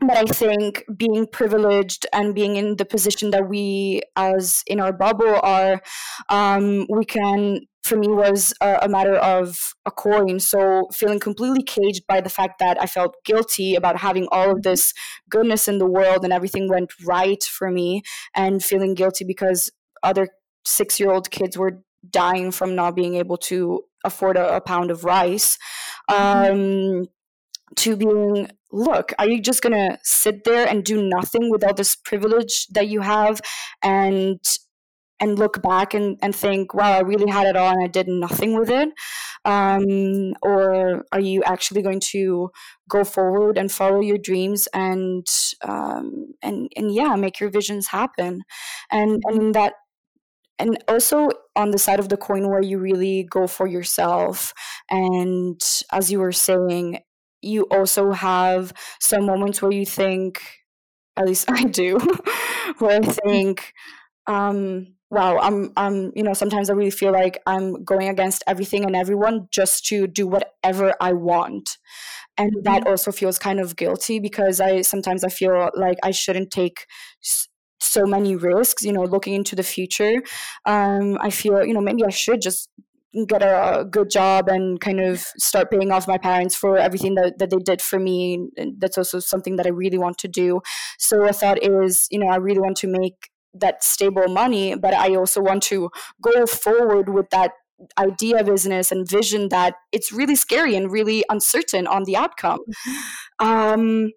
[0.00, 4.92] but I think being privileged and being in the position that we, as in our
[4.92, 5.80] bubble, are,
[6.28, 7.60] um, we can.
[7.84, 10.40] For me, was a, a, matter of a coin.
[10.40, 14.62] So feeling completely caged by the fact that I felt guilty about having all of
[14.62, 14.94] this
[15.28, 18.02] goodness in the world and everything went right for me,
[18.34, 19.70] and feeling guilty because
[20.02, 20.28] other
[20.64, 24.90] six year old kids were dying from not being able to afford a, a pound
[24.90, 25.58] of rice
[26.10, 27.00] mm-hmm.
[27.00, 27.06] um,
[27.76, 31.96] to being look are you just gonna sit there and do nothing with all this
[31.96, 33.40] privilege that you have
[33.82, 34.58] and
[35.24, 38.08] and look back and, and think wow i really had it all and i did
[38.08, 38.90] nothing with it.
[39.46, 42.50] Um, or are you actually going to
[42.88, 45.26] go forward and follow your dreams and
[45.62, 48.42] um, and and yeah make your visions happen?
[48.90, 49.74] And and that
[50.58, 54.52] and also on the side of the coin where you really go for yourself
[54.90, 55.60] and
[55.92, 57.00] as you were saying
[57.42, 60.40] you also have some moments where you think
[61.16, 61.98] at least i do
[62.78, 63.72] where i think
[64.26, 68.84] um wow i'm i'm you know sometimes i really feel like i'm going against everything
[68.84, 71.78] and everyone just to do whatever i want.
[72.36, 72.90] And that mm-hmm.
[72.90, 76.86] also feels kind of guilty because i sometimes i feel like i shouldn't take
[77.80, 80.22] so many risks you know looking into the future.
[80.64, 82.68] Um, i feel you know maybe i should just
[83.28, 87.38] get a good job and kind of start paying off my parents for everything that,
[87.38, 90.60] that they did for me and that's also something that i really want to do.
[90.98, 94.94] So i thought is you know i really want to make that stable money but
[94.94, 95.90] i also want to
[96.20, 97.52] go forward with that
[97.98, 102.60] idea business and vision that it's really scary and really uncertain on the outcome
[103.40, 104.10] um,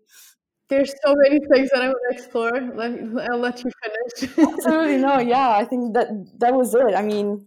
[0.69, 2.51] there's so many things that I want to explore.
[2.51, 4.37] Let, I'll let you finish.
[4.37, 5.49] Absolutely no, yeah.
[5.49, 6.07] I think that
[6.39, 6.93] that was it.
[6.93, 7.45] I mean,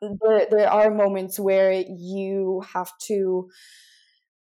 [0.00, 3.50] there there are moments where you have to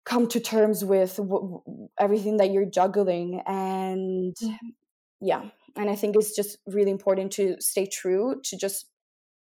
[0.04, 1.62] come to terms with w-
[1.98, 4.36] everything that you're juggling, and
[5.20, 5.48] yeah.
[5.76, 8.86] And I think it's just really important to stay true to just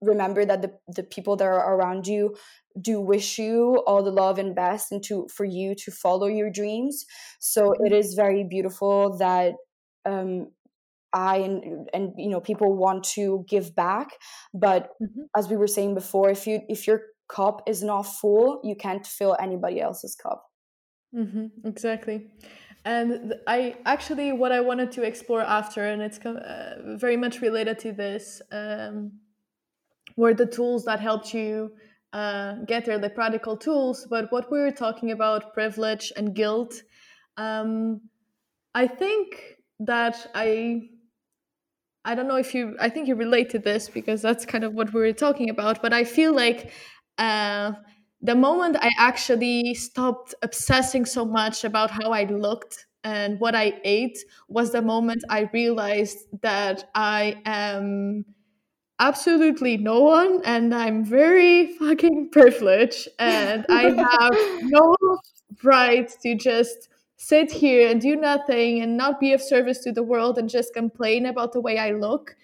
[0.01, 2.36] remember that the, the people that are around you
[2.80, 6.49] do wish you all the love and best and to for you to follow your
[6.49, 7.05] dreams
[7.39, 9.53] so it is very beautiful that
[10.05, 10.47] um
[11.13, 14.09] i and and you know people want to give back
[14.53, 15.22] but mm-hmm.
[15.36, 19.05] as we were saying before if you if you're cup is not full, you can't
[19.05, 20.45] fill anybody else's cup.
[21.16, 22.28] Mm-hmm, exactly.
[22.86, 27.80] And I actually, what I wanted to explore after, and it's uh, very much related
[27.80, 29.12] to this, um,
[30.16, 31.72] were the tools that helped you
[32.14, 34.08] uh, get there, the practical tools.
[34.08, 36.84] But what we were talking about, privilege and guilt,
[37.38, 38.02] um,
[38.76, 40.90] I think that I
[42.06, 44.74] I don't know if you I think you relate to this because that's kind of
[44.74, 46.72] what we were talking about, but I feel like
[47.18, 47.72] uh,
[48.26, 53.80] the moment I actually stopped obsessing so much about how I looked and what I
[53.84, 54.18] ate
[54.48, 58.26] was the moment I realized that I am
[59.00, 64.96] absolutely no one and I'm very fucking privileged and I have no
[65.64, 70.04] right to just sit here and do nothing and not be of service to the
[70.04, 72.36] world and just complain about the way I look.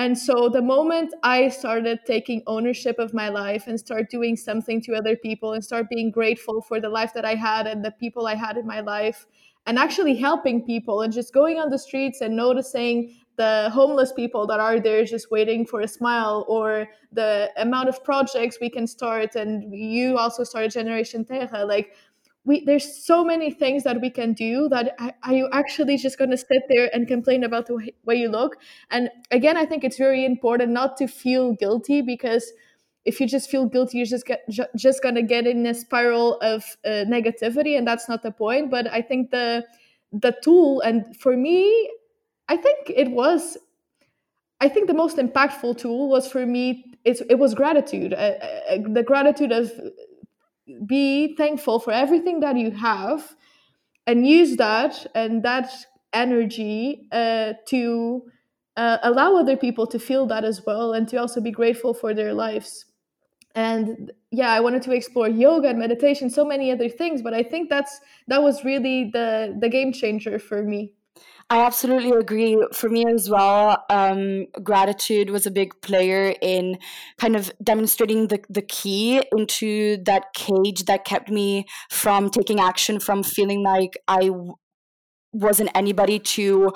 [0.00, 4.80] And so the moment I started taking ownership of my life and start doing something
[4.84, 7.90] to other people and start being grateful for the life that I had and the
[7.90, 9.26] people I had in my life
[9.66, 14.46] and actually helping people and just going on the streets and noticing the homeless people
[14.46, 18.86] that are there just waiting for a smile or the amount of projects we can
[18.86, 21.94] start and you also started generation terra like
[22.50, 26.30] we there's so many things that we can do that are you actually just going
[26.30, 28.56] to sit there and complain about the way you look?
[28.90, 32.52] And again i think it's very important not to feel guilty because
[33.04, 34.42] if you just feel guilty you're just get
[34.86, 38.70] just going to get in a spiral of uh, negativity and that's not the point.
[38.76, 39.64] But i think the
[40.26, 41.58] the tool and for me
[42.48, 43.56] i think it was
[44.60, 48.12] i think the most impactful tool was for me it, it was gratitude.
[48.12, 49.72] Uh, uh, the gratitude of
[50.86, 53.34] be thankful for everything that you have
[54.06, 55.70] and use that and that
[56.12, 58.22] energy uh, to
[58.76, 62.14] uh, allow other people to feel that as well and to also be grateful for
[62.14, 62.86] their lives.
[63.54, 67.42] And yeah i wanted to explore yoga and meditation so many other things but i
[67.42, 70.92] think that's that was really the the game changer for me
[71.52, 72.64] I absolutely agree.
[72.72, 76.78] For me as well, um, gratitude was a big player in
[77.18, 83.00] kind of demonstrating the, the key into that cage that kept me from taking action,
[83.00, 84.30] from feeling like I
[85.32, 86.72] wasn't anybody to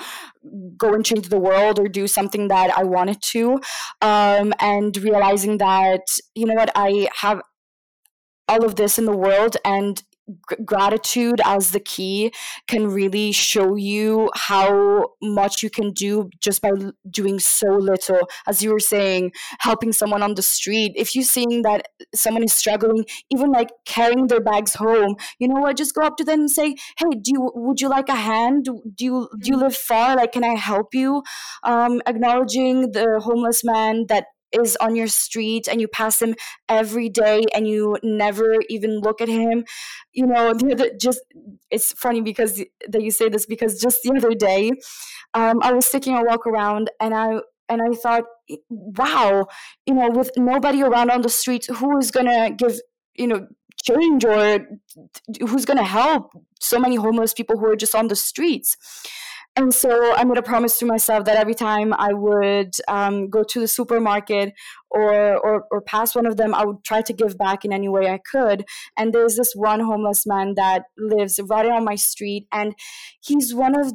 [0.76, 3.60] go and change the world or do something that I wanted to.
[4.02, 6.02] Um, and realizing that,
[6.34, 7.42] you know what, I have
[8.48, 10.02] all of this in the world and
[10.64, 12.32] gratitude as the key
[12.66, 16.70] can really show you how much you can do just by
[17.10, 18.20] doing so little.
[18.46, 22.52] As you were saying helping someone on the street if you're seeing that someone is
[22.52, 26.40] struggling even like carrying their bags home you know what just go up to them
[26.40, 28.64] and say hey do you would you like a hand?
[28.64, 29.62] Do you do you mm-hmm.
[29.62, 30.16] live far?
[30.16, 31.22] Like can i help you?
[31.62, 36.34] Um, acknowledging the homeless man that is on your street and you pass him
[36.68, 39.64] every day and you never even look at him
[40.12, 41.20] you know the other, just
[41.70, 44.72] it's funny because that you say this because just the other day
[45.34, 48.24] um, i was taking a walk around and i and i thought
[48.68, 49.46] wow
[49.86, 52.80] you know with nobody around on the street who is gonna give
[53.14, 53.46] you know
[53.82, 54.66] change or
[55.40, 56.30] who's gonna help
[56.60, 58.76] so many homeless people who are just on the streets
[59.56, 63.44] and so I made a promise to myself that every time I would um, go
[63.44, 64.52] to the supermarket
[64.90, 67.88] or, or, or pass one of them, I would try to give back in any
[67.88, 68.64] way I could.
[68.96, 72.74] And there's this one homeless man that lives right on my street, and
[73.20, 73.92] he's one of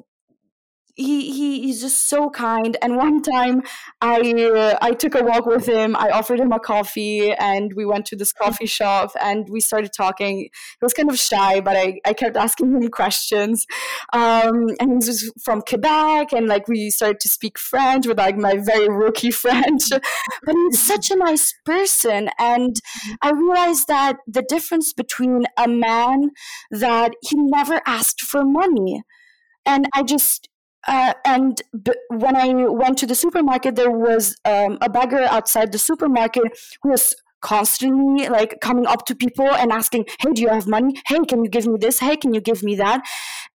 [0.95, 2.77] he, he he's just so kind.
[2.81, 3.63] And one time
[4.01, 5.95] i uh, i took a walk with him.
[5.95, 9.91] I offered him a coffee and we went to this coffee shop and we started
[9.95, 10.39] talking.
[10.39, 10.49] He
[10.81, 13.65] was kind of shy but i, I kept asking him questions.
[14.13, 18.37] Um, and he was from quebec and like we started to speak french with like
[18.37, 19.89] my very rookie french.
[19.89, 22.29] But he's such a nice person.
[22.37, 22.75] And
[23.21, 26.31] i realized that the difference between a man
[26.71, 29.03] that he never asked for money
[29.65, 30.49] and i just
[30.88, 35.71] uh, and b- when I went to the supermarket, there was um, a beggar outside
[35.71, 36.43] the supermarket
[36.82, 41.01] who was constantly like coming up to people and asking, Hey, do you have money?
[41.07, 41.99] Hey, can you give me this?
[41.99, 43.01] Hey, can you give me that?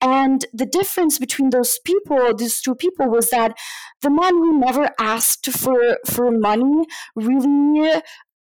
[0.01, 3.57] And the difference between those people, these two people, was that
[4.01, 8.01] the man who never asked for, for money really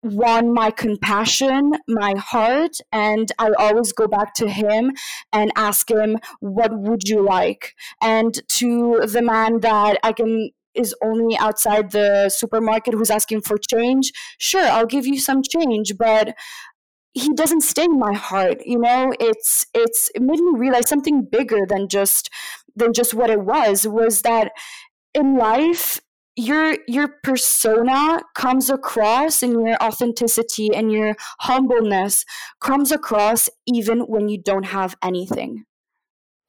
[0.03, 4.91] won my compassion, my heart, and I always go back to him
[5.31, 7.73] and ask him, What would you like?
[8.01, 13.57] And to the man that I can is only outside the supermarket who's asking for
[13.57, 16.35] change, sure, I'll give you some change, but
[17.13, 21.23] he doesn't stay in my heart you know it's it's it made me realize something
[21.23, 22.29] bigger than just
[22.75, 24.51] than just what it was was that
[25.13, 25.99] in life
[26.35, 32.25] your your persona comes across and your authenticity and your humbleness
[32.59, 35.63] comes across even when you don't have anything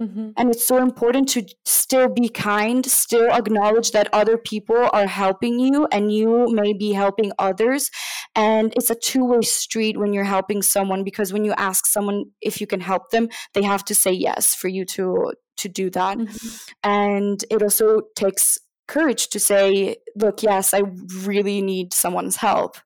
[0.02, 0.30] mm-hmm.
[0.38, 5.58] and it's so important to still be kind still acknowledge that other people are helping
[5.58, 7.90] you and you may be helping others
[8.34, 12.58] and it's a two-way street when you're helping someone because when you ask someone if
[12.58, 16.16] you can help them they have to say yes for you to to do that
[16.16, 16.88] mm-hmm.
[16.88, 20.82] and it also takes courage to say, look, yes, I
[21.22, 22.76] really need someone's help.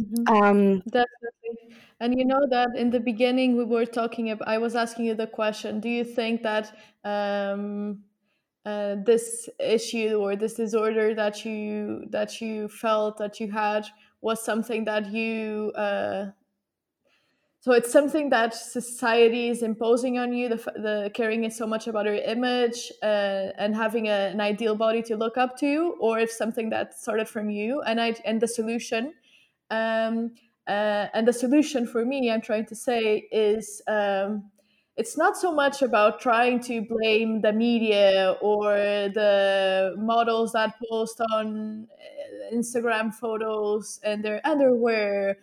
[0.00, 0.34] Mm-hmm.
[0.34, 1.76] Um, Definitely.
[2.00, 5.14] And you know that in the beginning we were talking about, I was asking you
[5.14, 6.72] the question, do you think that
[7.04, 8.04] um,
[8.64, 13.86] uh, this issue or this disorder that you that you felt that you had
[14.20, 16.26] was something that you uh,
[17.68, 20.48] so it's something that society is imposing on you.
[20.48, 24.74] The, the caring is so much about your image uh, and having a, an ideal
[24.74, 27.82] body to look up to or if something that started from you.
[27.82, 29.12] And i and the solution
[29.70, 30.30] um,
[30.66, 34.50] uh, and the solution for me i'm trying to say is um,
[34.96, 38.72] it's not so much about trying to blame the media or
[39.12, 45.36] the models that post on uh, instagram photos and their underwear.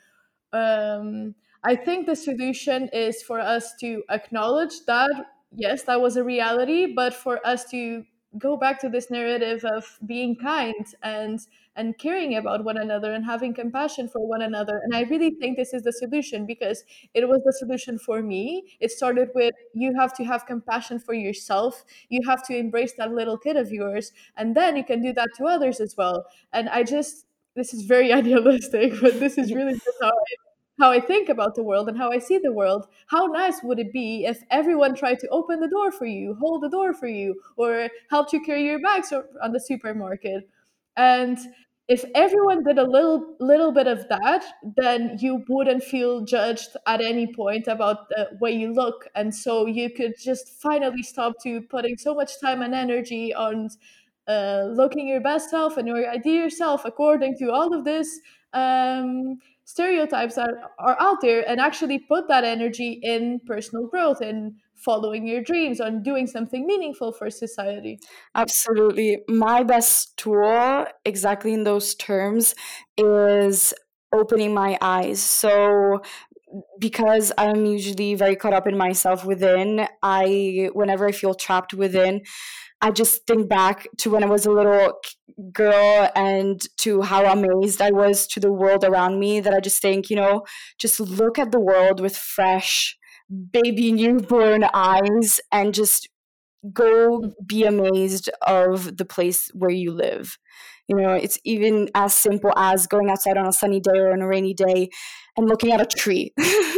[0.53, 1.35] Um,
[1.65, 5.09] I think the solution is for us to acknowledge that,
[5.51, 8.03] yes, that was a reality, but for us to
[8.37, 11.39] go back to this narrative of being kind and
[11.77, 14.79] and caring about one another and having compassion for one another.
[14.83, 18.75] And i really think this is the solution because it was the solution for me.
[18.79, 21.83] It started with you have to have compassion for yourself.
[22.09, 25.29] You have to embrace that little kid of yours and then you can do that
[25.37, 26.25] to others as well.
[26.53, 30.44] And i just this is very idealistic but this is really how I
[30.79, 33.79] how I think about the world and how I see the world, how nice would
[33.79, 37.07] it be if everyone tried to open the door for you, hold the door for
[37.07, 40.49] you, or help you carry your bags on the supermarket?
[40.97, 41.37] And
[41.87, 44.43] if everyone did a little little bit of that,
[44.75, 49.67] then you wouldn't feel judged at any point about the way you look, and so
[49.67, 53.69] you could just finally stop to putting so much time and energy on
[54.27, 58.19] uh, looking your best self and your ideal self according to all of this.
[58.53, 60.49] Um, stereotypes that
[60.79, 65.81] are out there and actually put that energy in personal growth and following your dreams
[65.81, 67.97] on doing something meaningful for society.
[68.35, 69.19] Absolutely.
[69.27, 72.53] My best tool exactly in those terms
[72.97, 73.73] is
[74.13, 75.21] opening my eyes.
[75.21, 76.01] So
[76.79, 82.21] because I'm usually very caught up in myself within, I whenever I feel trapped within,
[82.81, 84.93] I just think back to when I was a little
[85.51, 89.81] girl and to how amazed I was to the world around me that I just
[89.81, 90.43] think, you know,
[90.77, 92.97] just look at the world with fresh
[93.51, 96.09] baby newborn eyes and just
[96.73, 100.37] go be amazed of the place where you live.
[100.87, 104.21] You know, it's even as simple as going outside on a sunny day or on
[104.21, 104.89] a rainy day
[105.37, 106.33] and looking at a tree.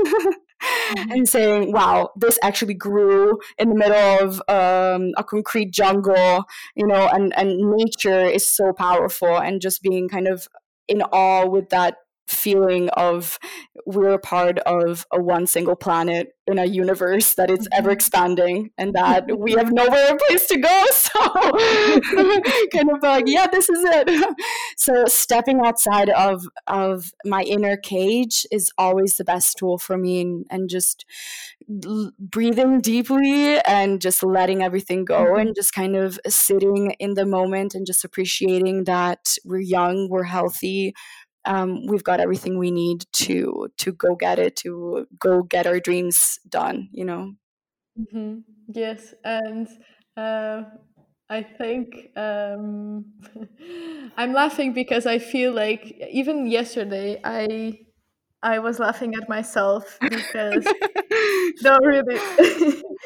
[0.95, 6.87] and saying, wow, this actually grew in the middle of um, a concrete jungle, you
[6.87, 10.47] know, and, and nature is so powerful and just being kind of
[10.87, 11.97] in awe with that
[12.27, 13.39] feeling of
[13.85, 17.93] we're a part of a one single planet in a universe that is ever mm-hmm.
[17.93, 21.19] expanding and that we have nowhere place to go so
[22.73, 24.35] kind of like yeah this is it
[24.77, 30.21] so stepping outside of of my inner cage is always the best tool for me
[30.21, 31.05] and, and just
[31.85, 35.47] l- breathing deeply and just letting everything go mm-hmm.
[35.47, 40.23] and just kind of sitting in the moment and just appreciating that we're young we're
[40.23, 40.93] healthy
[41.47, 45.79] um, we've got everything we need to to go get it to go get our
[45.79, 47.33] dreams done you know
[47.99, 48.39] mm-hmm.
[48.67, 49.67] yes and
[50.17, 50.63] uh,
[51.29, 53.05] i think um,
[54.17, 57.79] i'm laughing because i feel like even yesterday i
[58.43, 60.67] i was laughing at myself because
[61.63, 62.19] no really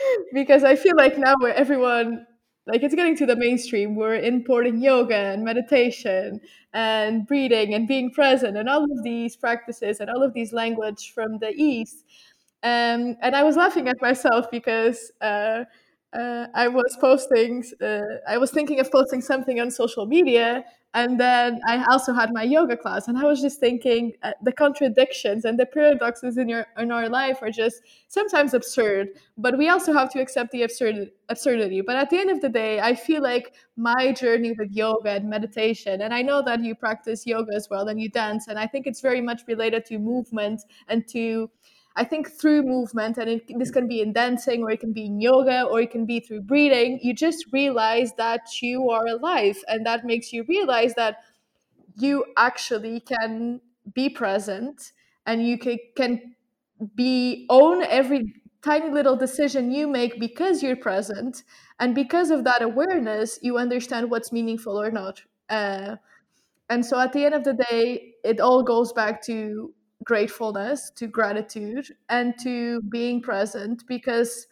[0.33, 2.25] because i feel like now where everyone
[2.67, 6.39] like it's getting to the mainstream we're importing yoga and meditation
[6.73, 11.11] and breathing and being present and all of these practices and all of these language
[11.13, 12.03] from the east
[12.63, 15.63] um, and i was laughing at myself because uh,
[16.13, 20.65] uh, I was posting, uh, I was thinking of posting something on social media.
[20.93, 23.07] And then I also had my yoga class.
[23.07, 27.07] And I was just thinking uh, the contradictions and the paradoxes in, your, in our
[27.07, 29.09] life are just sometimes absurd.
[29.37, 31.79] But we also have to accept the absurd, absurdity.
[31.79, 35.29] But at the end of the day, I feel like my journey with yoga and
[35.29, 38.49] meditation, and I know that you practice yoga as well and you dance.
[38.49, 41.49] And I think it's very much related to movement and to
[41.95, 45.05] I think through movement, and it, this can be in dancing, or it can be
[45.05, 49.57] in yoga, or it can be through breathing, you just realize that you are alive.
[49.67, 51.17] And that makes you realize that
[51.97, 53.61] you actually can
[53.93, 54.93] be present
[55.25, 56.35] and you can, can
[56.95, 58.33] be own every
[58.63, 61.43] tiny little decision you make because you're present
[61.79, 65.95] and because of that awareness you understand what's meaningful or not uh,
[66.69, 69.73] and so at the end of the day it all goes back to
[70.03, 74.47] gratefulness to gratitude and to being present because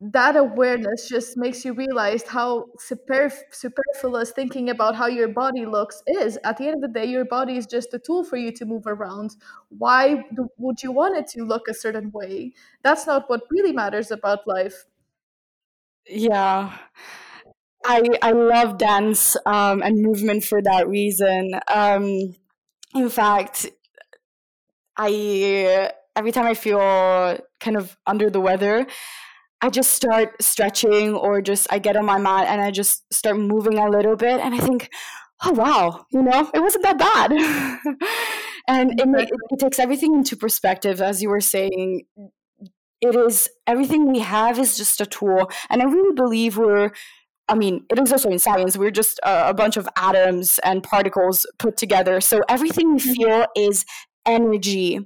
[0.00, 6.02] that awareness just makes you realize how superf- superfluous thinking about how your body looks
[6.06, 6.38] is.
[6.44, 8.64] At the end of the day, your body is just a tool for you to
[8.66, 9.36] move around.
[9.68, 10.24] Why
[10.58, 12.52] would you want it to look a certain way?
[12.82, 14.84] That's not what really matters about life.
[16.06, 16.76] Yeah.
[17.84, 21.52] I, I love dance um, and movement for that reason.
[21.72, 22.34] Um,
[22.94, 23.66] in fact,
[24.96, 26.78] I every time I feel
[27.60, 28.86] kind of under the weather,
[29.60, 33.38] I just start stretching or just I get on my mat and I just start
[33.38, 34.90] moving a little bit and I think,
[35.44, 37.32] oh wow, you know, it wasn't that bad.
[38.68, 42.02] and it, it, it takes everything into perspective, as you were saying.
[43.00, 46.90] It is everything we have is just a tool, and I really believe we're
[47.48, 48.76] I mean, it is also in science.
[48.76, 52.22] We're just a, a, bunch of atoms and particles put together.
[52.22, 53.12] So everything we mm-hmm.
[53.12, 53.84] feel is
[54.26, 55.00] energy,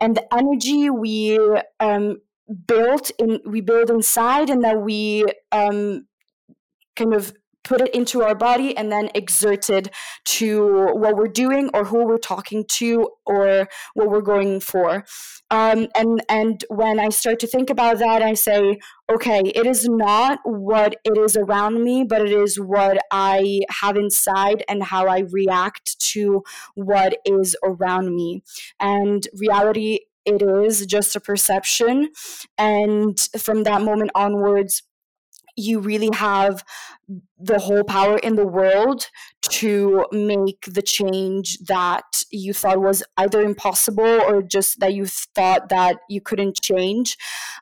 [0.00, 1.38] and the energy we
[1.80, 2.20] um,
[2.66, 6.06] built in we build inside and that we um,
[6.96, 7.32] kind of
[7.64, 9.88] put it into our body and then exert it
[10.24, 15.04] to what we're doing or who we're talking to or what we're going for
[15.50, 18.78] um, and and when i start to think about that i say
[19.10, 23.96] okay it is not what it is around me but it is what i have
[23.96, 26.42] inside and how i react to
[26.74, 28.42] what is around me
[28.80, 32.10] and reality it is just a perception.
[32.56, 34.82] And from that moment onwards,
[35.56, 36.64] you really have
[37.38, 39.06] the whole power in the world
[39.42, 45.68] to make the change that you thought was either impossible or just that you thought
[45.68, 47.16] that you couldn't change.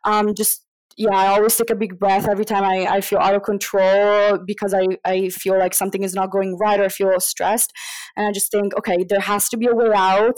[0.04, 0.64] Um, just
[0.96, 4.38] yeah, I always take a big breath every time I, I feel out of control
[4.44, 7.72] because I, I feel like something is not going right or I feel stressed.
[8.16, 10.36] And I just think, okay, there has to be a way out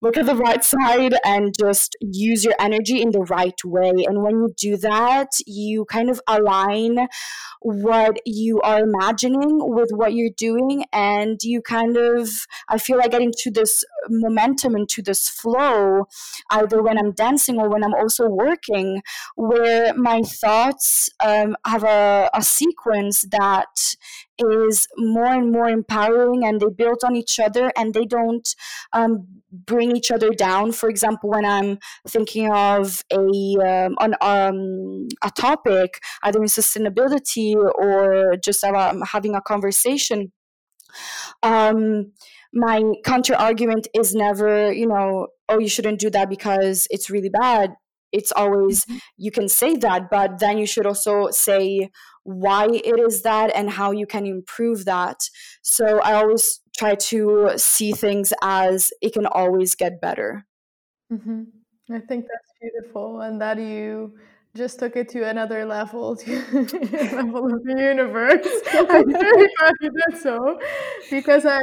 [0.00, 3.92] look at the right side and just use your energy in the right way.
[4.06, 7.08] And when you do that, you kind of align
[7.60, 10.84] what you are imagining with what you're doing.
[10.92, 12.28] And you kind of,
[12.68, 16.06] I feel like getting to this momentum into this flow,
[16.50, 19.02] either when I'm dancing or when I'm also working,
[19.34, 23.96] where my thoughts um, have a, a sequence that
[24.38, 28.54] is more and more empowering and they build on each other and they don't
[28.92, 35.08] um, bring each other down for example when i'm thinking of a um, on um,
[35.22, 40.32] a topic either in sustainability or just um, having a conversation
[41.42, 42.12] um,
[42.52, 47.30] my counter argument is never you know oh you shouldn't do that because it's really
[47.30, 47.74] bad
[48.12, 48.98] it's always mm-hmm.
[49.16, 51.90] you can say that but then you should also say
[52.28, 55.16] why it is that and how you can improve that
[55.62, 60.44] so i always try to see things as it can always get better
[61.10, 61.44] mm-hmm.
[61.90, 64.12] i think that's beautiful and that you
[64.58, 66.32] just took it to another level, to
[67.14, 68.46] level of the universe.
[68.72, 70.60] I'm very glad you did so,
[71.10, 71.60] because I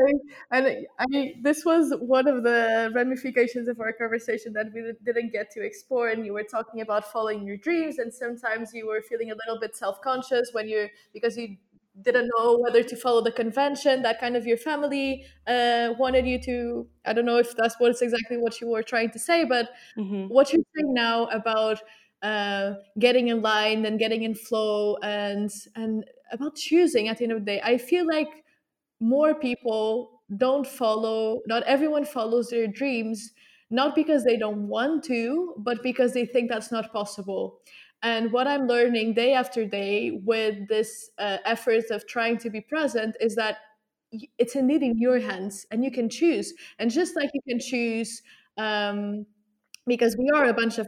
[0.52, 5.52] and I this was one of the ramifications of our conversation that we didn't get
[5.52, 6.10] to explore.
[6.10, 9.60] And you were talking about following your dreams, and sometimes you were feeling a little
[9.60, 11.58] bit self conscious when you're because you
[12.02, 16.38] didn't know whether to follow the convention that kind of your family uh, wanted you
[16.42, 19.70] to i don't know if that's what's exactly what you were trying to say but
[19.98, 20.26] mm-hmm.
[20.28, 21.82] what you're saying now about
[22.26, 27.34] uh, getting in line and getting in flow and and about choosing at the end
[27.34, 27.62] of the day.
[27.64, 28.30] I feel like
[29.00, 33.32] more people don't follow not everyone follows their dreams
[33.70, 37.60] not because they don't want to but because they think that's not possible.
[38.04, 42.62] And what i'm learning day after day with this uh, efforts of trying to be
[42.62, 43.58] present is that
[44.38, 46.54] it's indeed in your hands and you can choose.
[46.80, 48.22] And just like you can choose
[48.58, 49.26] um,
[49.88, 50.88] because we are a bunch of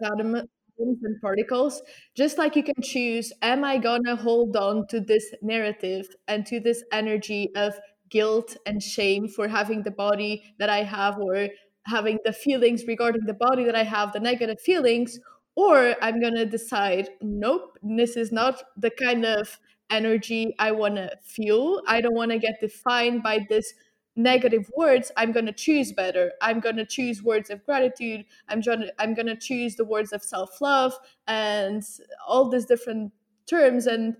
[0.79, 1.81] atoms and particles
[2.15, 6.59] just like you can choose am i gonna hold on to this narrative and to
[6.59, 7.73] this energy of
[8.09, 11.47] guilt and shame for having the body that i have or
[11.85, 15.19] having the feelings regarding the body that i have the negative feelings
[15.55, 19.59] or i'm gonna decide nope this is not the kind of
[19.89, 23.73] energy i want to feel i don't want to get defined by this
[24.17, 26.31] negative words i'm going to choose better.
[26.41, 28.25] I'm going to choose words of gratitude.
[28.49, 30.93] I'm going to i'm going to choose the words of self-love
[31.27, 31.83] and
[32.27, 33.13] all these different
[33.47, 33.87] terms.
[33.87, 34.15] And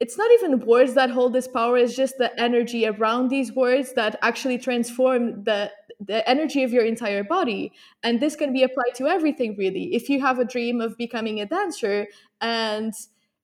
[0.00, 3.94] it's not even words that hold this power it's just the energy around these words
[3.94, 5.70] that actually transform the
[6.00, 7.72] the energy of your entire body.
[8.04, 9.94] And this can be applied to everything really.
[9.94, 12.06] If you have a dream of becoming a dancer
[12.40, 12.94] and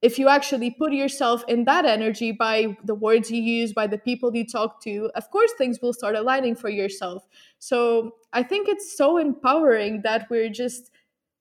[0.05, 3.97] if you actually put yourself in that energy by the words you use by the
[3.97, 7.27] people you talk to of course things will start aligning for yourself.
[7.59, 7.79] So
[8.33, 10.91] i think it's so empowering that we're just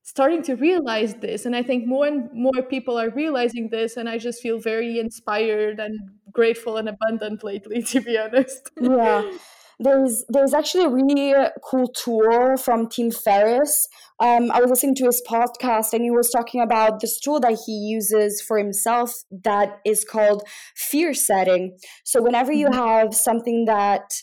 [0.04, 4.10] starting to realize this and i think more and more people are realizing this and
[4.10, 5.98] i just feel very inspired and
[6.32, 8.72] grateful and abundant lately to be honest.
[8.80, 9.32] Yeah
[9.80, 13.88] there's there's actually a really cool tool from Tim Ferriss.
[14.20, 17.60] Um, I was listening to his podcast and he was talking about this tool that
[17.66, 19.14] he uses for himself
[19.44, 20.44] that is called
[20.76, 21.78] fear setting.
[22.04, 22.80] So whenever you mm-hmm.
[22.80, 24.14] have something that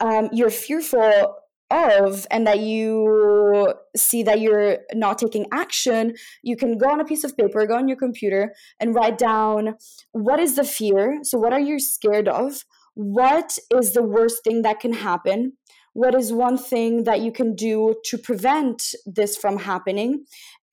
[0.00, 1.36] um, you're fearful
[1.72, 7.04] of and that you see that you're not taking action, you can go on a
[7.04, 9.76] piece of paper, go on your computer, and write down
[10.12, 11.20] what is the fear.
[11.22, 12.64] So, what are you scared of?
[12.94, 15.54] What is the worst thing that can happen?
[15.94, 20.24] What is one thing that you can do to prevent this from happening?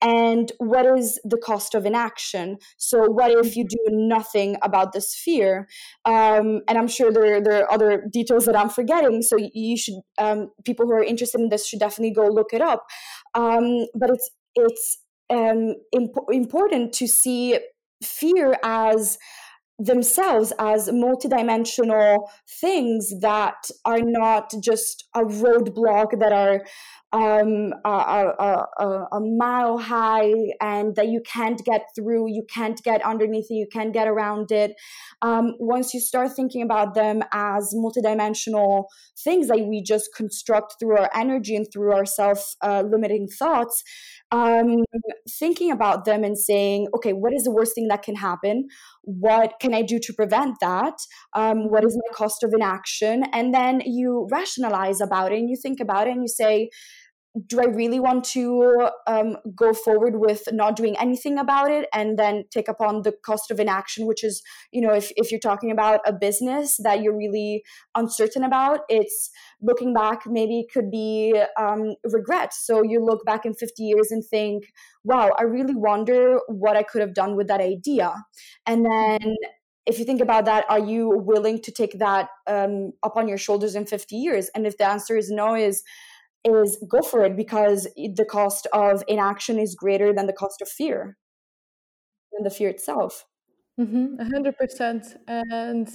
[0.02, 2.56] And what is the cost of inaction?
[2.78, 5.68] So, what if you do nothing about this fear?
[6.06, 9.20] Um, and I'm sure there, there are other details that I'm forgetting.
[9.20, 12.62] So, you should, um, people who are interested in this should definitely go look it
[12.62, 12.86] up.
[13.34, 14.98] Um, but it's, it's
[15.28, 17.58] um, imp- important to see
[18.02, 19.18] fear as
[19.80, 22.28] themselves as multidimensional
[22.60, 26.62] things that are not just a roadblock that are
[27.12, 32.80] um, a, a, a, a, mile high and that you can't get through, you can't
[32.84, 34.74] get underneath it, you can't get around it.
[35.20, 38.84] Um, once you start thinking about them as multidimensional
[39.18, 43.82] things that we just construct through our energy and through our self uh, limiting thoughts,
[44.32, 44.84] um,
[45.28, 48.68] thinking about them and saying, okay, what is the worst thing that can happen?
[49.02, 50.94] What can I do to prevent that?
[51.34, 53.24] Um, what is my cost of inaction?
[53.32, 56.70] And then you rationalize about it and you think about it and you say,
[57.46, 62.18] do I really want to um, go forward with not doing anything about it and
[62.18, 65.70] then take upon the cost of inaction, which is, you know, if, if you're talking
[65.70, 67.62] about a business that you're really
[67.94, 69.30] uncertain about, it's
[69.62, 72.52] looking back, maybe could be um, regret.
[72.52, 74.64] So you look back in 50 years and think,
[75.04, 78.12] wow, I really wonder what I could have done with that idea.
[78.66, 79.36] And then
[79.86, 83.74] if you think about that, are you willing to take that um, upon your shoulders
[83.76, 84.50] in 50 years?
[84.54, 85.82] And if the answer is no, is
[86.44, 90.68] is go for it because the cost of inaction is greater than the cost of
[90.68, 91.16] fear.
[92.32, 93.26] Than the fear itself.
[93.78, 95.88] Mm-hmm, 100% and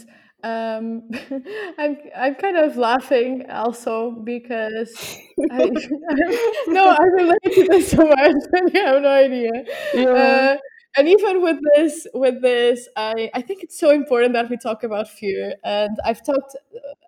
[0.44, 1.10] um,
[1.78, 5.18] I'm I'm kind of laughing also because
[5.52, 5.70] I,
[6.68, 8.36] no I relate to this so much
[8.74, 9.52] you have no idea.
[9.94, 10.10] Yeah.
[10.10, 10.58] Uh,
[10.98, 14.84] and even with this with this I, I think it's so important that we talk
[14.84, 15.56] about fear.
[15.64, 16.56] And I've talked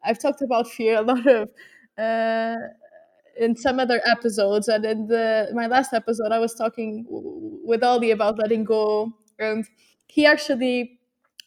[0.03, 1.49] I've talked about fear a lot of
[1.97, 2.55] uh,
[3.39, 8.11] in some other episodes and in the my last episode i was talking with aldi
[8.11, 9.65] about letting go and
[10.07, 10.99] he actually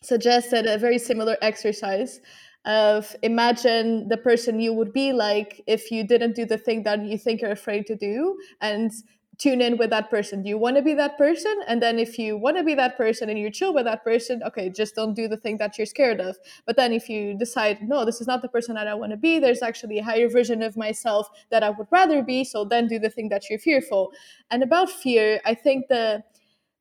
[0.03, 2.21] suggested a very similar exercise
[2.67, 7.03] of imagine the person you would be like if you didn't do the thing that
[7.05, 8.93] you think you're afraid to do and
[9.41, 10.43] tune in with that person.
[10.43, 11.55] Do you want to be that person?
[11.67, 14.43] And then if you want to be that person and you're chill with that person,
[14.43, 16.37] okay, just don't do the thing that you're scared of.
[16.67, 19.17] But then if you decide, no, this is not the person that I want to
[19.17, 22.87] be, there's actually a higher version of myself that I would rather be, so then
[22.87, 24.13] do the thing that you're fearful.
[24.51, 26.23] And about fear, I think the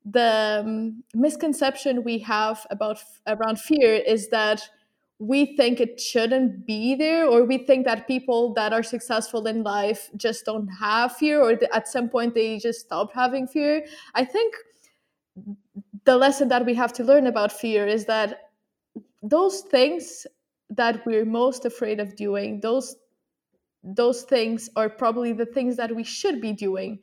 [0.04, 4.66] the um, misconception we have about around fear is that
[5.20, 9.62] we think it shouldn't be there or we think that people that are successful in
[9.62, 13.84] life just don't have fear or at some point they just stop having fear.
[14.14, 14.54] I think
[16.04, 18.50] the lesson that we have to learn about fear is that
[19.22, 20.26] those things
[20.70, 22.96] that we're most afraid of doing those
[23.82, 26.98] those things are probably the things that we should be doing.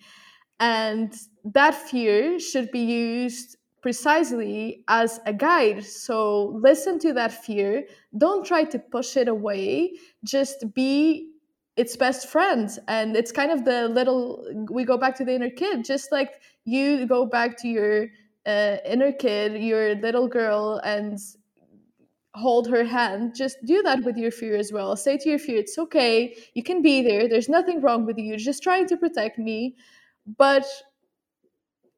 [0.59, 1.13] And
[1.43, 3.57] that fear should be used
[3.87, 5.81] precisely as a guide.
[5.81, 7.85] So listen to that fear.
[8.17, 9.93] Don't try to push it away.
[10.25, 11.31] Just be
[11.77, 12.67] its best friend.
[12.89, 16.41] And it's kind of the little, we go back to the inner kid, just like
[16.65, 18.07] you go back to your
[18.45, 21.17] uh, inner kid, your little girl, and
[22.35, 25.57] hold her hand just do that with your fear as well say to your fear
[25.57, 29.39] it's okay you can be there there's nothing wrong with you just trying to protect
[29.39, 29.75] me
[30.37, 30.63] but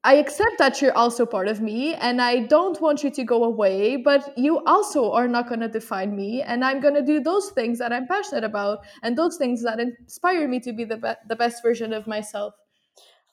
[0.04, 3.44] I accept that you're also part of me and I don't want you to go
[3.44, 6.42] away, but you also are not going to define me.
[6.42, 9.80] And I'm going to do those things that I'm passionate about and those things that
[9.80, 12.54] inspire me to be the, be- the best version of myself.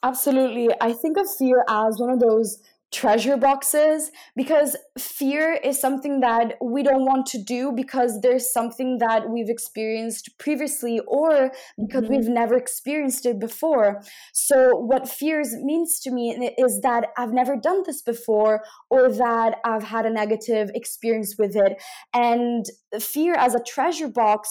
[0.02, 0.68] Absolutely.
[0.80, 2.60] I think of fear as one of those
[2.92, 8.98] treasure boxes because fear is something that we don't want to do because there's something
[8.98, 12.14] that we've experienced previously or because mm-hmm.
[12.14, 14.02] we've never experienced it before.
[14.32, 19.58] So, what fears means to me is that I've never done this before or that
[19.64, 21.82] I've had a negative experience with it.
[22.14, 22.66] And
[23.00, 24.48] fear as a treasure box.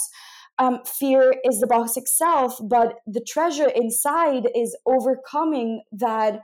[0.57, 6.39] Um, fear is the box itself, but the treasure inside is overcoming that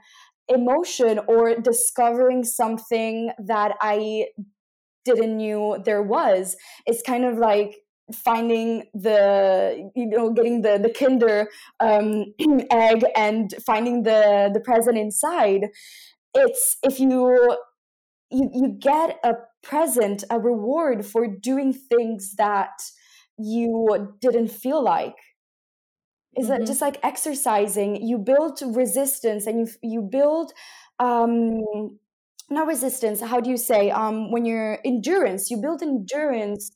[0.48, 4.26] emotion or discovering something that I
[5.04, 6.56] didn't knew there was.
[6.86, 7.76] It's kind of like
[8.12, 11.48] finding the you know getting the the kinder
[11.80, 12.26] um,
[12.70, 15.68] egg and finding the the present inside
[16.34, 17.56] it's if you
[18.30, 22.82] you you get a present a reward for doing things that
[23.38, 25.14] you didn't feel like
[26.36, 26.58] is mm-hmm.
[26.58, 30.52] that just like exercising you build resistance and you you build
[30.98, 31.98] um
[32.50, 36.70] not resistance how do you say um when you're endurance you build endurance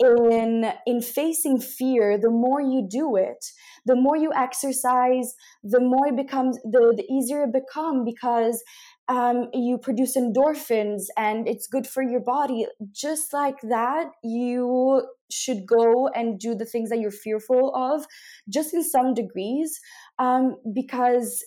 [0.00, 3.44] in in facing fear the more you do it
[3.86, 8.62] the more you exercise the more it becomes the, the easier it become because
[9.08, 12.66] um, you produce endorphins and it's good for your body.
[12.90, 18.06] Just like that you should go and do the things that you're fearful of
[18.48, 19.80] just in some degrees
[20.18, 21.44] um, because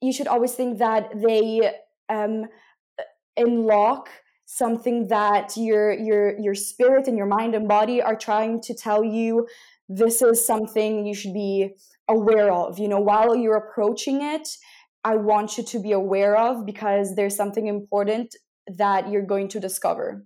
[0.00, 1.72] you should always think that they
[2.08, 2.46] um,
[3.36, 4.08] unlock
[4.46, 9.04] something that your your your spirit and your mind and body are trying to tell
[9.04, 9.46] you
[9.88, 11.70] this is something you should be
[12.08, 12.78] aware of.
[12.78, 14.48] You know while you're approaching it
[15.04, 18.36] I want you to be aware of because there's something important
[18.66, 20.24] that you're going to discover.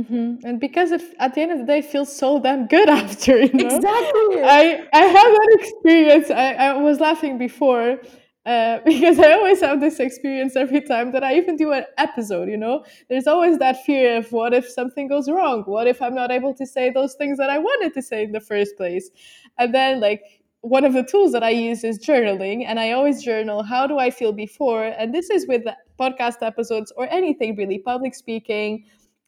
[0.00, 0.46] Mm-hmm.
[0.46, 3.40] And because it, at the end of the day, feels so damn good after.
[3.40, 3.66] You know?
[3.66, 4.42] Exactly.
[4.42, 6.30] I I have that experience.
[6.30, 7.98] I, I was laughing before
[8.46, 12.48] uh, because I always have this experience every time that I even do an episode.
[12.48, 15.64] You know, there's always that fear of what if something goes wrong?
[15.66, 18.32] What if I'm not able to say those things that I wanted to say in
[18.32, 19.10] the first place?
[19.58, 20.22] And then like
[20.68, 23.98] one of the tools that I use is journaling, and I always journal how do
[23.98, 24.84] I feel before.
[24.84, 25.64] And this is with
[25.98, 28.84] podcast episodes or anything really, public speaking,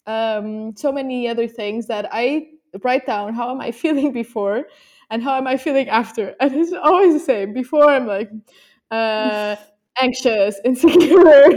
[0.06, 2.48] um, so many other things that I
[2.84, 4.64] write down how am I feeling before
[5.10, 6.34] and how am I feeling after.
[6.40, 7.52] And it's always the same.
[7.52, 8.30] Before, I'm like
[8.90, 9.56] uh,
[10.00, 11.48] anxious, insecure,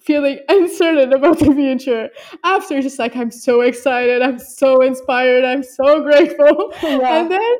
[0.00, 2.10] feeling uncertain about the future.
[2.44, 6.72] After, just like I'm so excited, I'm so inspired, I'm so grateful.
[6.82, 7.20] Yeah.
[7.20, 7.52] And then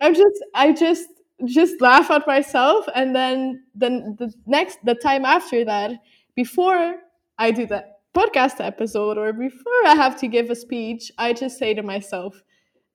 [0.00, 1.08] I'm just I just
[1.46, 5.92] just laugh at myself and then then the next the time after that
[6.34, 6.96] before
[7.38, 11.58] I do that podcast episode or before I have to give a speech, I just
[11.58, 12.42] say to myself,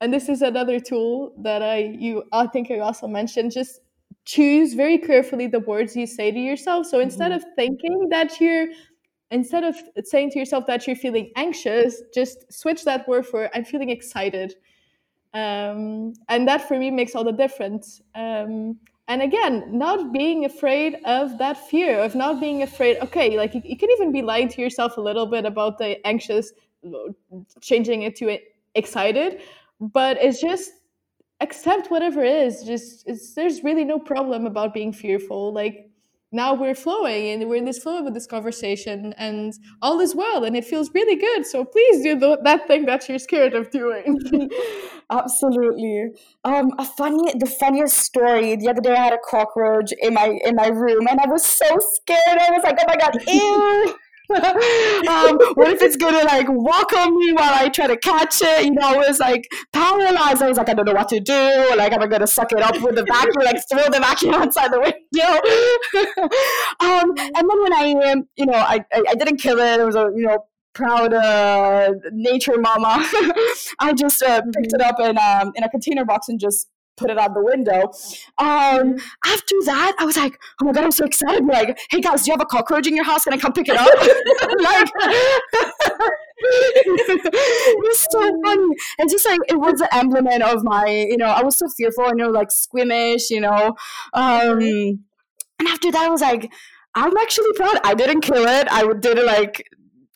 [0.02, 3.80] and this is another tool that I you I think I also mentioned, just
[4.26, 6.88] choose very carefully the words you say to yourself.
[6.88, 7.48] So instead mm-hmm.
[7.48, 8.68] of thinking that you're
[9.32, 13.66] instead of saying to yourself that you're feeling anxious, just switch that word for I'm
[13.66, 14.56] feeling excited
[15.34, 18.01] um, and that for me makes all the difference.
[18.15, 18.77] Um,
[19.09, 22.97] and again not being afraid of that fear of not being afraid.
[23.01, 26.05] Okay like you, you, can even be lying to yourself a little bit about the
[26.07, 26.53] anxious
[27.59, 28.39] changing it to
[28.75, 29.41] excited
[29.81, 30.71] but it's just
[31.43, 32.63] accept whatever is.
[32.63, 35.53] Just there's really no problem about being fearful.
[35.53, 35.89] Like
[36.34, 40.43] now we're flowing and we're in this flow of this conversation and all is well
[40.43, 41.45] and it feels really good.
[41.45, 44.19] So please do the, that thing that you're scared of doing.
[45.09, 46.09] Absolutely.
[46.43, 50.38] Um a funny the funniest story the other day i had a cockroach in my
[50.45, 52.38] in my room and i was so scared.
[52.39, 53.95] I was like oh my god ew
[55.07, 58.65] um, what if it's gonna like walk on me while I try to catch it?
[58.65, 60.41] You know, I was like paralyzed.
[60.41, 61.75] I was like, I don't know what to do.
[61.77, 63.43] Like, am I gonna suck it up with the vacuum?
[63.43, 65.34] Like, throw the vacuum outside the window?
[66.79, 69.79] um, and then when I, um, you know, I, I, I didn't kill it.
[69.79, 73.07] It was a, you know, proud uh, nature mama.
[73.79, 76.67] I just uh, picked it up in um, in a container box and just
[76.98, 77.91] put it out the window.
[78.38, 81.46] Um, after that, I was like, oh my god, I'm so excited.
[81.46, 83.24] Like, hey guys, do you have a cockroach in your house?
[83.24, 83.88] Can I come pick it up?
[84.62, 84.91] like,
[86.38, 88.76] it was so funny.
[89.00, 92.06] It's just like it was the emblem of my, you know, I was so fearful
[92.06, 93.76] and you know, like squeamish, you know.
[94.14, 96.52] Um, and after that, I was like,
[96.96, 97.80] I'm actually proud.
[97.84, 98.68] I didn't kill it.
[98.72, 99.68] I did it like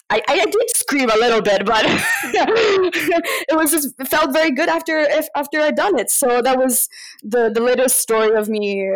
[0.09, 1.83] I, I did scream a little bit, but
[2.23, 5.05] it was just it felt very good after
[5.35, 6.09] after I'd done it.
[6.09, 6.87] So that was
[7.23, 8.89] the the latest story of me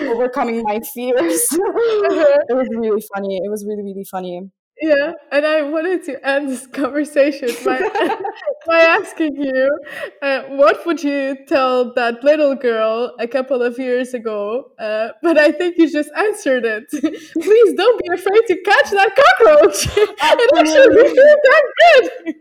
[0.00, 1.48] overcoming my fears.
[2.48, 3.36] It was really funny.
[3.44, 4.50] It was really really funny.
[4.80, 7.78] Yeah, and I wanted to end this conversation by
[8.66, 9.78] by asking you,
[10.20, 14.72] uh, what would you tell that little girl a couple of years ago?
[14.78, 16.84] Uh, but I think you just answered it.
[16.90, 19.86] Please don't be afraid to catch that cockroach.
[19.96, 22.34] it actually feels that good.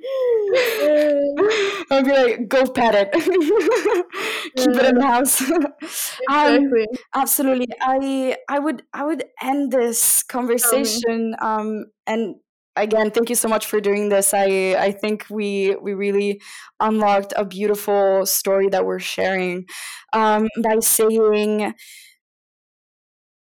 [1.92, 3.14] I'll be like, go pet it.
[3.14, 4.80] Keep yeah.
[4.82, 5.42] it in the house.
[5.42, 6.82] exactly.
[6.82, 7.68] Um, absolutely.
[7.80, 12.36] I I would I would end this conversation um and
[12.76, 14.34] again thank you so much for doing this.
[14.34, 16.42] I i think we we really
[16.80, 19.66] unlocked a beautiful story that we're sharing
[20.14, 21.74] um, by saying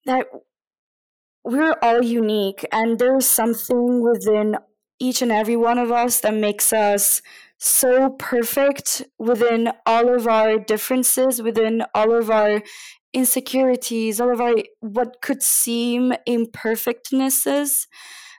[0.07, 0.26] that
[1.44, 4.57] we're all unique and there's something within
[4.98, 7.22] each and every one of us that makes us
[7.59, 12.62] so perfect within all of our differences within all of our
[13.12, 17.86] insecurities all of our what could seem imperfectnesses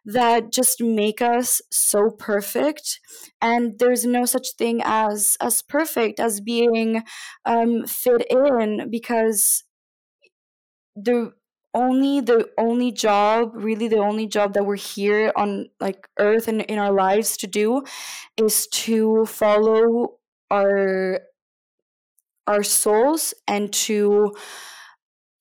[0.05, 2.99] that just make us so perfect.
[3.41, 7.03] And there's no such thing as as perfect as being
[7.45, 9.63] um, fit in because
[10.95, 11.31] the
[11.73, 16.61] only the only job really the only job that we're here on like earth and
[16.63, 17.81] in our lives to do
[18.37, 20.17] is to follow
[20.49, 21.21] our
[22.47, 24.33] our souls and to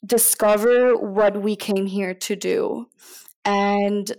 [0.05, 2.87] discover what we came here to do.
[3.45, 4.11] And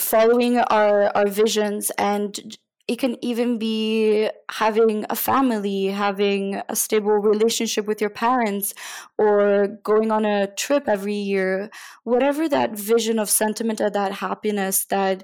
[0.00, 2.56] following our our visions and
[2.88, 8.74] it can even be having a family, having a stable relationship with your parents,
[9.16, 11.70] or going on a trip every year.
[12.02, 15.22] Whatever that vision of sentiment or that happiness that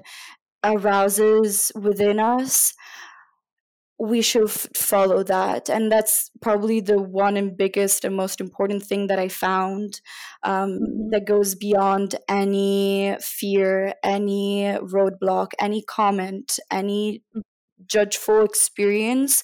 [0.63, 2.73] arouses within us,
[3.99, 5.69] we should f- follow that.
[5.69, 10.01] And that's probably the one and biggest and most important thing that i found
[10.43, 11.09] um, mm-hmm.
[11.11, 17.23] that goes beyond any fear any roadblock any comment any
[17.85, 19.43] judgeful experience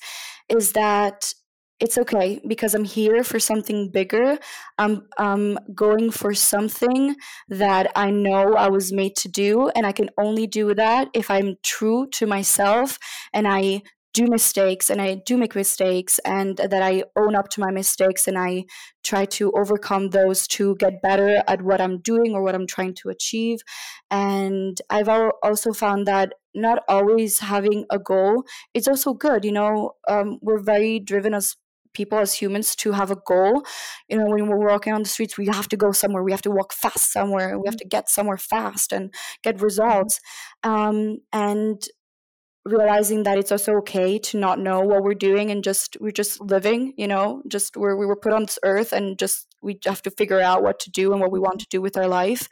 [0.50, 1.34] is that
[1.80, 4.38] it's okay because i'm here for something bigger.
[4.78, 7.16] I'm, I'm going for something
[7.50, 11.30] that i know i was made to do and i can only do that if
[11.30, 13.00] i'm true to myself
[13.34, 13.82] and i
[14.14, 18.28] do mistakes and I do make mistakes and that I own up to my mistakes
[18.28, 18.66] and I
[19.04, 22.94] try to overcome those to get better at what I'm doing or what I'm trying
[22.96, 23.62] to achieve.
[24.12, 28.44] And I've also found that not always having a goal
[28.74, 29.44] is also good.
[29.44, 31.56] You know, um, we're very driven as
[31.94, 33.64] people as humans to have a goal
[34.10, 36.42] you know when we're walking on the streets we have to go somewhere we have
[36.42, 40.20] to walk fast somewhere we have to get somewhere fast and get results
[40.64, 41.84] um, and
[42.66, 46.40] realizing that it's also okay to not know what we're doing and just we're just
[46.40, 50.02] living you know just where we were put on this earth and just we have
[50.02, 52.50] to figure out what to do and what we want to do with our life.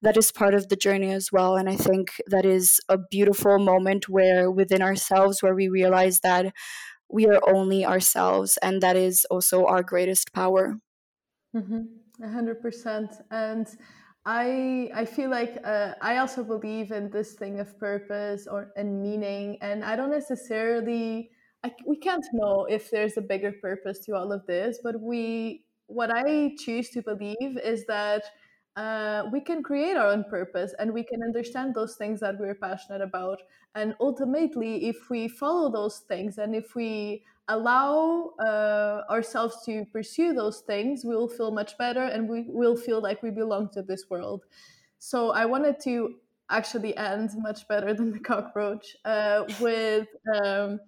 [0.00, 3.58] That is part of the journey as well and i think that is a beautiful
[3.58, 6.52] moment where within ourselves where we realize that
[7.12, 10.78] we are only ourselves and that is also our greatest power.
[11.54, 11.82] Mm-hmm.
[12.24, 13.66] 100% and
[14.24, 19.02] I I feel like uh, I also believe in this thing of purpose or and
[19.02, 21.30] meaning, and I don't necessarily
[21.64, 25.64] I, we can't know if there's a bigger purpose to all of this, but we
[25.86, 28.22] what I choose to believe is that
[28.76, 32.54] uh, we can create our own purpose and we can understand those things that we're
[32.54, 33.42] passionate about,
[33.74, 40.32] and ultimately, if we follow those things and if we allow uh, ourselves to pursue
[40.32, 43.82] those things, we will feel much better and we will feel like we belong to
[43.82, 44.44] this world.
[44.98, 46.14] So I wanted to
[46.50, 50.06] actually end much better than the cockroach uh, with.
[50.34, 50.80] Um,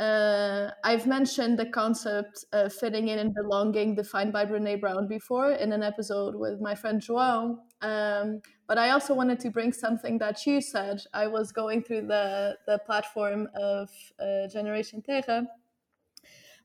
[0.00, 5.52] uh, I've mentioned the concept of fitting in and belonging defined by Brene Brown before
[5.52, 7.58] in an episode with my friend João.
[7.82, 11.02] Um, but I also wanted to bring something that you said.
[11.12, 15.46] I was going through the, the platform of uh, Generation Terra,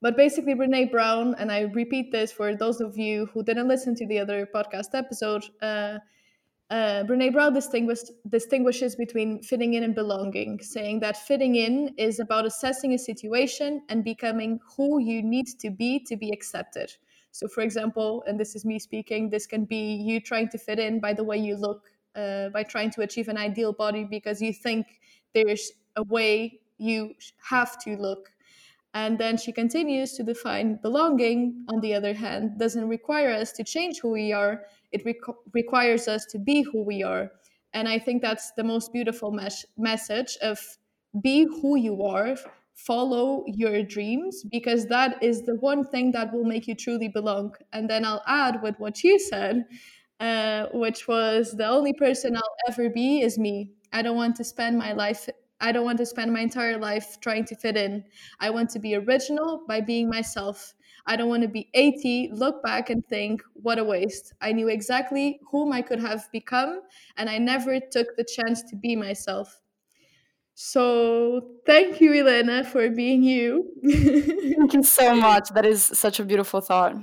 [0.01, 3.95] but basically, Brene Brown, and I repeat this for those of you who didn't listen
[3.95, 5.99] to the other podcast episode, uh,
[6.71, 12.45] uh, Brene Brown distinguishes between fitting in and belonging, saying that fitting in is about
[12.45, 16.91] assessing a situation and becoming who you need to be to be accepted.
[17.31, 20.79] So, for example, and this is me speaking, this can be you trying to fit
[20.79, 24.41] in by the way you look, uh, by trying to achieve an ideal body because
[24.41, 24.87] you think
[25.33, 27.13] there's a way you
[27.43, 28.31] have to look
[28.95, 33.63] and then she continues to define belonging, on the other hand, doesn't require us to
[33.63, 34.63] change who we are,
[34.93, 35.03] it
[35.53, 37.29] requires us to be who we are.
[37.73, 40.59] And I think that's the most beautiful mes- message of
[41.21, 42.37] be who you are,
[42.73, 47.53] follow your dreams because that is the one thing that will make you truly belong.
[47.73, 49.65] And then I'll add with what you said,
[50.21, 53.71] uh, which was the only person I'll ever be is me.
[53.91, 55.27] I don't want to spend my life.
[55.59, 58.03] I don't want to spend my entire life trying to fit in.
[58.39, 60.73] I want to be original by being myself.
[61.07, 64.33] I don't want to be 80, look back and think, what a waste.
[64.41, 66.81] I knew exactly whom I could have become,
[67.17, 69.61] and I never took the chance to be myself.
[70.55, 73.71] So thank you, Elena, for being you.
[74.57, 75.49] thank you so much.
[75.49, 76.95] That is such a beautiful thought.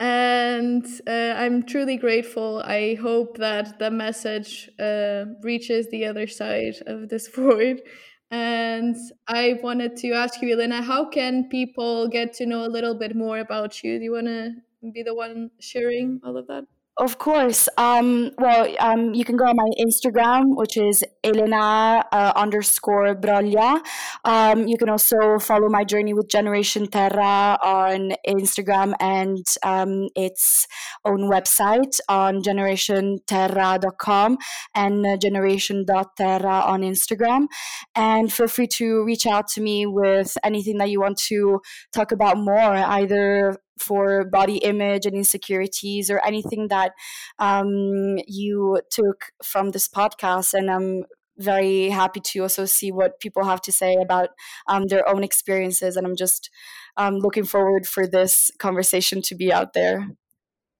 [0.00, 2.62] And uh, I'm truly grateful.
[2.64, 7.82] I hope that the message uh, reaches the other side of this void.
[8.30, 8.96] And
[9.28, 13.14] I wanted to ask you, Elena, how can people get to know a little bit
[13.14, 13.98] more about you?
[13.98, 14.54] Do you want to
[14.92, 16.64] be the one sharing all of that?
[16.98, 17.66] Of course.
[17.78, 23.80] Um, well, um, you can go on my Instagram, which is Elena uh, underscore Broglia.
[24.26, 30.66] Um, you can also follow my journey with Generation Terra on Instagram and um, its
[31.06, 34.36] own website on generationterra.com
[34.74, 37.46] and uh, generation.terra on Instagram.
[37.94, 41.60] And feel free to reach out to me with anything that you want to
[41.94, 46.92] talk about more, either for body image and insecurities or anything that
[47.38, 50.54] um, you took from this podcast.
[50.54, 51.04] And I'm
[51.38, 54.30] very happy to also see what people have to say about
[54.68, 55.96] um, their own experiences.
[55.96, 56.50] And I'm just
[56.96, 60.08] um, looking forward for this conversation to be out there.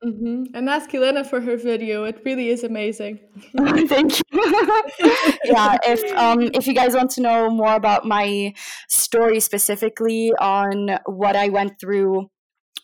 [0.04, 0.54] Mm-hmm.
[0.54, 2.04] And ask Elena for her video.
[2.04, 3.20] It really is amazing.
[3.56, 4.22] Thank you.
[5.44, 8.54] yeah, if um, if you guys want to know more about my
[8.88, 12.30] story specifically on what I went through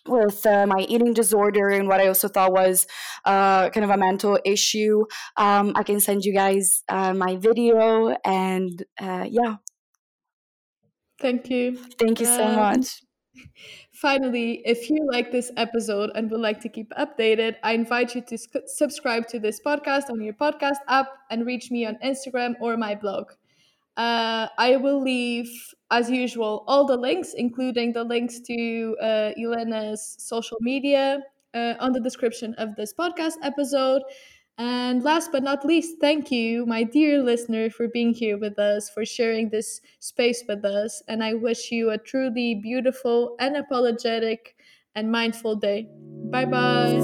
[0.09, 2.87] with uh, my eating disorder and what I also thought was
[3.25, 5.05] uh, kind of a mental issue.
[5.37, 9.57] Um, I can send you guys uh, my video and uh, yeah.
[11.21, 11.77] Thank you.
[11.99, 13.03] Thank you so um, much.
[13.93, 18.21] Finally, if you like this episode and would like to keep updated, I invite you
[18.23, 22.77] to subscribe to this podcast on your podcast app and reach me on Instagram or
[22.77, 23.33] my blog.
[23.97, 25.51] Uh, I will leave,
[25.91, 31.21] as usual, all the links, including the links to uh, Elena's social media,
[31.55, 34.03] uh, on the description of this podcast episode.
[34.59, 38.89] And last but not least, thank you, my dear listener, for being here with us,
[38.89, 41.03] for sharing this space with us.
[41.09, 44.55] And I wish you a truly beautiful, unapologetic,
[44.95, 45.89] and mindful day.
[46.31, 47.03] Bye bye.